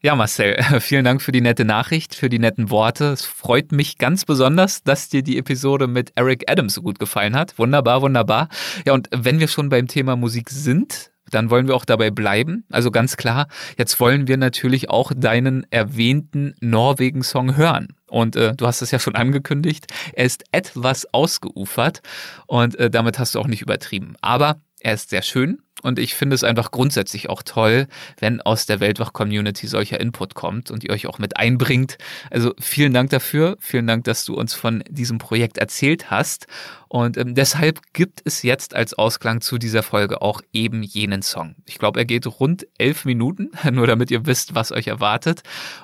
[0.03, 3.11] Ja, Marcel, vielen Dank für die nette Nachricht, für die netten Worte.
[3.11, 7.35] Es freut mich ganz besonders, dass dir die Episode mit Eric Adams so gut gefallen
[7.35, 7.59] hat.
[7.59, 8.49] Wunderbar, wunderbar.
[8.83, 12.65] Ja, und wenn wir schon beim Thema Musik sind, dann wollen wir auch dabei bleiben.
[12.71, 13.47] Also ganz klar,
[13.77, 17.89] jetzt wollen wir natürlich auch deinen erwähnten Norwegen-Song hören.
[18.07, 22.01] Und äh, du hast es ja schon angekündigt, er ist etwas ausgeufert
[22.47, 24.15] und äh, damit hast du auch nicht übertrieben.
[24.19, 27.87] Aber er ist sehr schön Und ich finde es einfach grundsätzlich auch toll,
[28.19, 31.97] wenn aus der Weltwach-Community solcher Input kommt und ihr euch auch mit einbringt.
[32.29, 33.57] Also vielen Dank dafür.
[33.59, 36.47] Vielen Dank, dass du uns von diesem Projekt erzählt hast.
[36.87, 41.55] Und ähm, deshalb gibt es jetzt als Ausklang zu dieser Folge auch eben jenen Song.
[41.65, 45.41] Ich glaube, er geht rund elf Minuten, nur damit ihr wisst, was euch erwartet.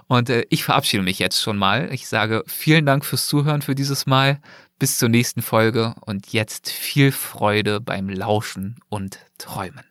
[0.07, 1.89] Und äh, ich verabschiede mich jetzt schon mal.
[1.93, 4.39] Ich sage vielen Dank fürs Zuhören für dieses Mal.
[4.79, 9.83] Bis zur nächsten Folge und jetzt viel Freude beim Lauschen und Träumen.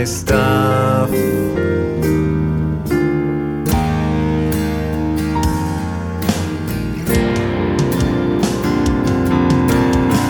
[0.00, 1.10] My stuff.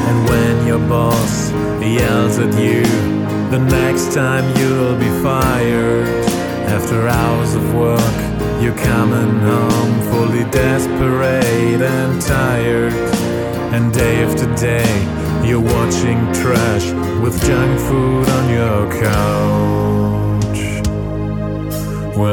[0.09, 2.83] And when your boss yells at you,
[3.51, 6.09] the next time you'll be fired
[6.67, 8.19] after hours of work.
[8.61, 12.93] You're coming home fully desperate and tired.
[13.73, 14.91] And day after day,
[15.47, 16.87] you're watching trash
[17.23, 19.50] with junk food on your couch.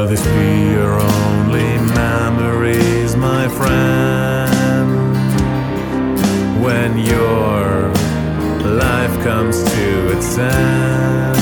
[0.08, 4.90] This be your only memories, my friend?
[6.64, 7.92] When your
[8.64, 11.36] life comes to its end?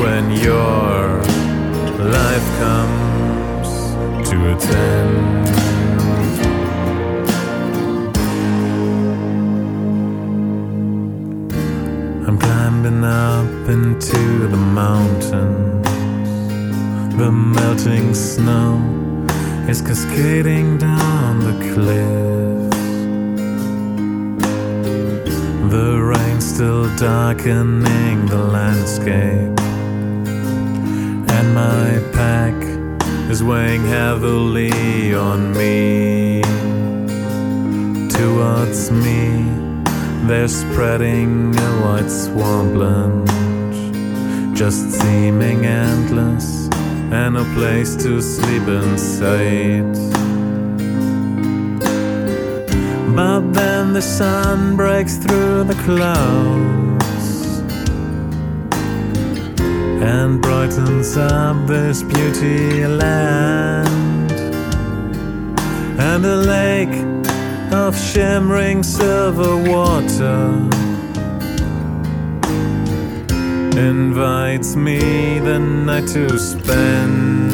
[0.00, 1.20] When your
[2.08, 3.68] life comes
[4.30, 5.48] to its end.
[12.26, 15.85] I'm climbing up into the mountains.
[17.16, 18.78] The melting snow
[19.68, 22.76] is cascading down the cliffs.
[25.72, 29.56] The rain still darkening the landscape
[31.36, 32.54] and my pack
[33.30, 36.42] is weighing heavily on me.
[38.08, 39.44] Towards me,
[40.26, 43.26] they're spreading a white swampland,
[44.56, 46.55] just seeming endless,
[47.24, 49.94] and a place to sleep inside.
[53.18, 57.28] But then the sun breaks through the clouds
[60.12, 64.32] and brightens up this beauty land.
[66.08, 66.98] And a lake
[67.72, 70.85] of shimmering silver water
[73.76, 77.52] invites me the night to spend.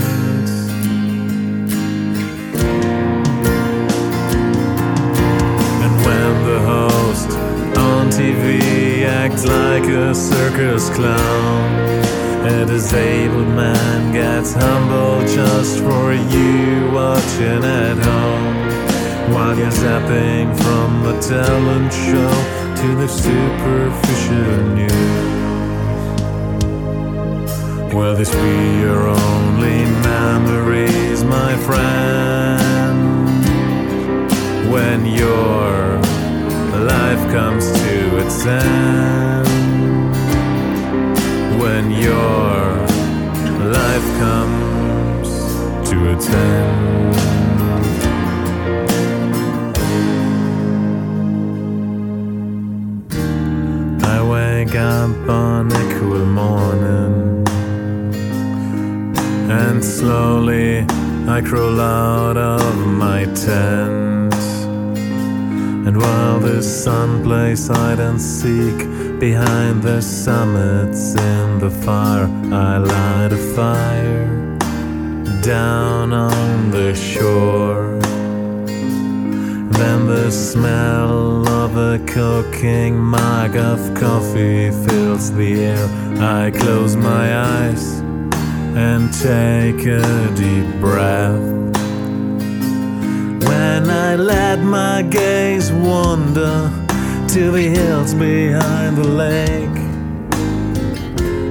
[5.82, 7.30] And when the host
[7.76, 12.04] on TV acts like a circus clown
[12.46, 19.34] A disabled man gets humble just for you watching at home.
[19.34, 25.41] While you're zapping from the talent show to the superficial news.
[27.92, 33.28] Will this be your only memories, my friend?
[34.72, 35.98] When your
[36.86, 39.46] life comes to its end.
[41.60, 42.78] When your
[43.70, 45.28] life comes
[45.90, 47.16] to its end.
[54.02, 57.41] I wake up on a cool morning
[60.02, 60.80] slowly
[61.36, 62.74] I crawl out of
[63.04, 64.34] my tent.
[65.86, 68.78] And while the sun plays hide and seek
[69.20, 72.28] behind the summits in the fire,
[72.68, 74.58] I light a fire
[75.40, 78.00] down on the shore.
[79.78, 85.86] Then the smell of a cooking mug of coffee fills the air.
[86.40, 87.24] I close my
[87.56, 88.01] eyes
[88.74, 91.40] and take a deep breath.
[93.48, 96.70] When I let my gaze wander
[97.28, 99.78] to the hills behind the lake,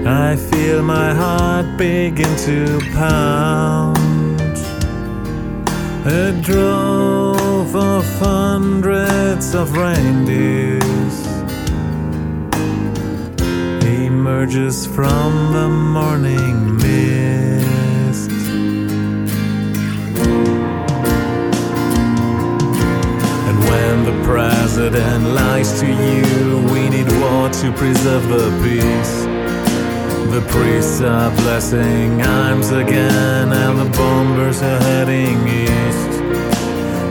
[0.05, 3.97] I feel my heart begin to pound.
[6.03, 11.10] A drove of hundreds of reindeers
[14.41, 18.31] emerges from the morning mist.
[23.47, 29.25] And when the president lies to you, we need war to preserve the peace.
[30.33, 36.19] The priests are blessing arms again, and the bombers are heading east.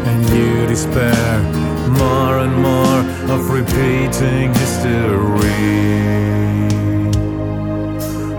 [0.09, 1.43] And you despair
[1.91, 3.01] more and more
[3.33, 5.91] of repeating history.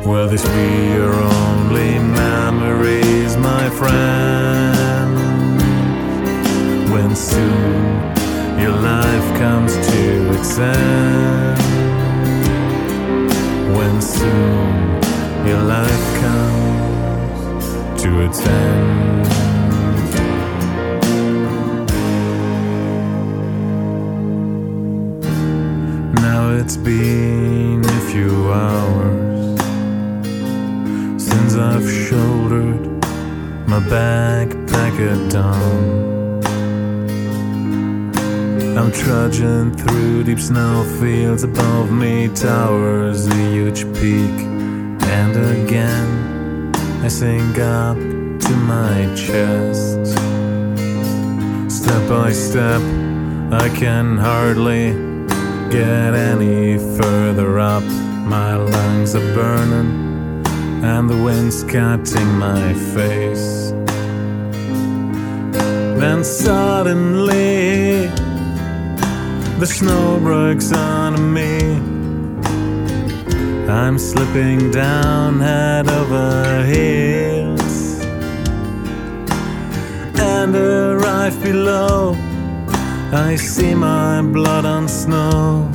[0.05, 5.15] Will this be your only memories, my friend?
[6.91, 11.59] When soon your life comes to its end.
[13.77, 15.01] When soon
[15.45, 19.27] your life comes to its end.
[26.15, 29.30] Now it's been a few hours
[31.61, 32.81] I've shouldered
[33.67, 36.41] my backpack at dawn.
[38.77, 44.37] I'm trudging through deep snowfields above me towers a huge peak,
[45.17, 46.71] and again
[47.03, 50.17] I sink up to my chest.
[51.69, 52.81] Step by step,
[53.51, 54.93] I can hardly
[55.69, 57.83] get any further up.
[58.35, 60.00] My lungs are burning,
[60.83, 63.71] and the wind's cutting my face.
[65.99, 68.07] Then suddenly,
[69.59, 71.79] the snow breaks on me.
[73.69, 78.03] I'm slipping down head over heels
[80.19, 82.15] and arrive below.
[83.13, 85.70] I see my blood on snow.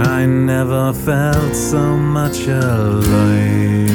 [0.00, 3.90] I never felt so much alive.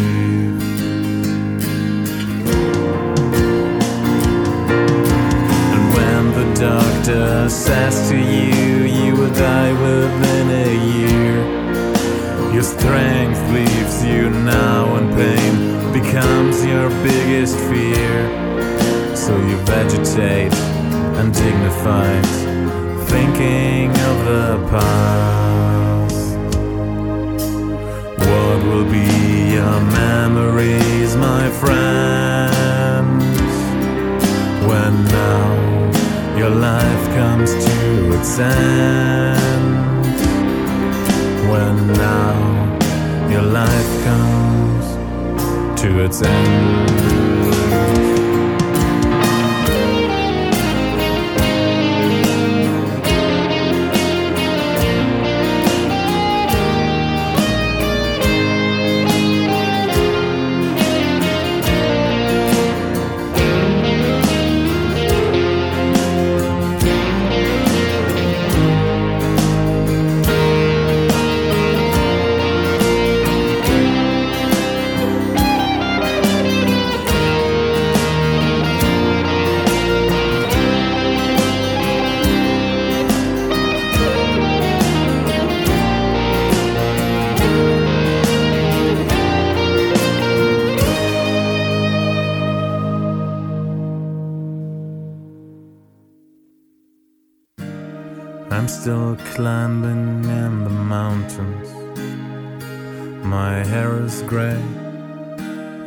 [5.73, 13.41] And when the doctor says to you, you will die within a year, your strength
[13.51, 19.15] leaves you now, and pain becomes your biggest fear.
[19.15, 20.53] So you vegetate
[21.17, 22.25] undignified,
[23.07, 25.84] thinking of the past.
[28.67, 33.23] Will be your memories, my friends,
[34.67, 39.75] when now your life comes to its end?
[41.51, 44.85] When now your life comes
[45.81, 47.24] to its end?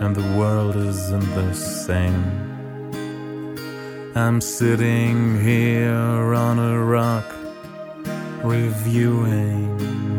[0.08, 2.24] And the world isn't the same.
[4.14, 7.26] I'm sitting here on a rock,
[8.42, 9.60] reviewing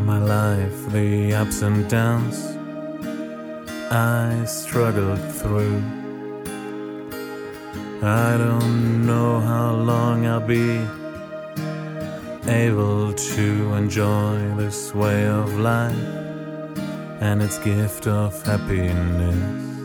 [0.06, 2.38] my life, the ups and downs
[3.90, 5.82] I struggled through.
[8.02, 10.70] I don't know how long I'll be
[12.46, 16.20] able to enjoy this way of life
[17.20, 19.79] and its gift of happiness.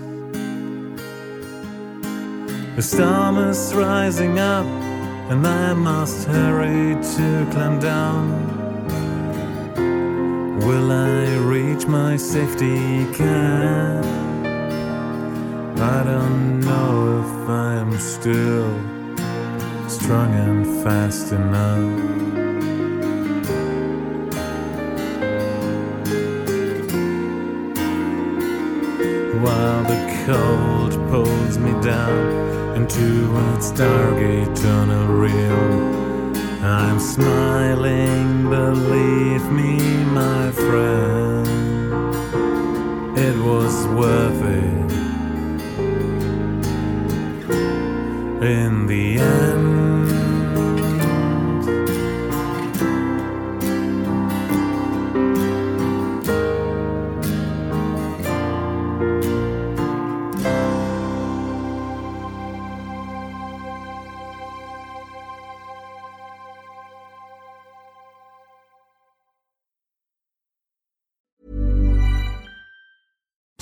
[2.75, 4.65] The storm is rising up,
[5.31, 8.27] and I must hurry to climb down.
[10.59, 14.05] Will I reach my safety camp?
[15.79, 18.67] I don't know if I'm still
[19.87, 22.25] strong and fast enough.
[29.41, 36.35] while the cold pulls me down into its dark eternal realm.
[36.61, 41.47] I'm smiling, believe me, my friend.
[43.17, 44.91] It was worth it
[48.43, 49.44] in the end.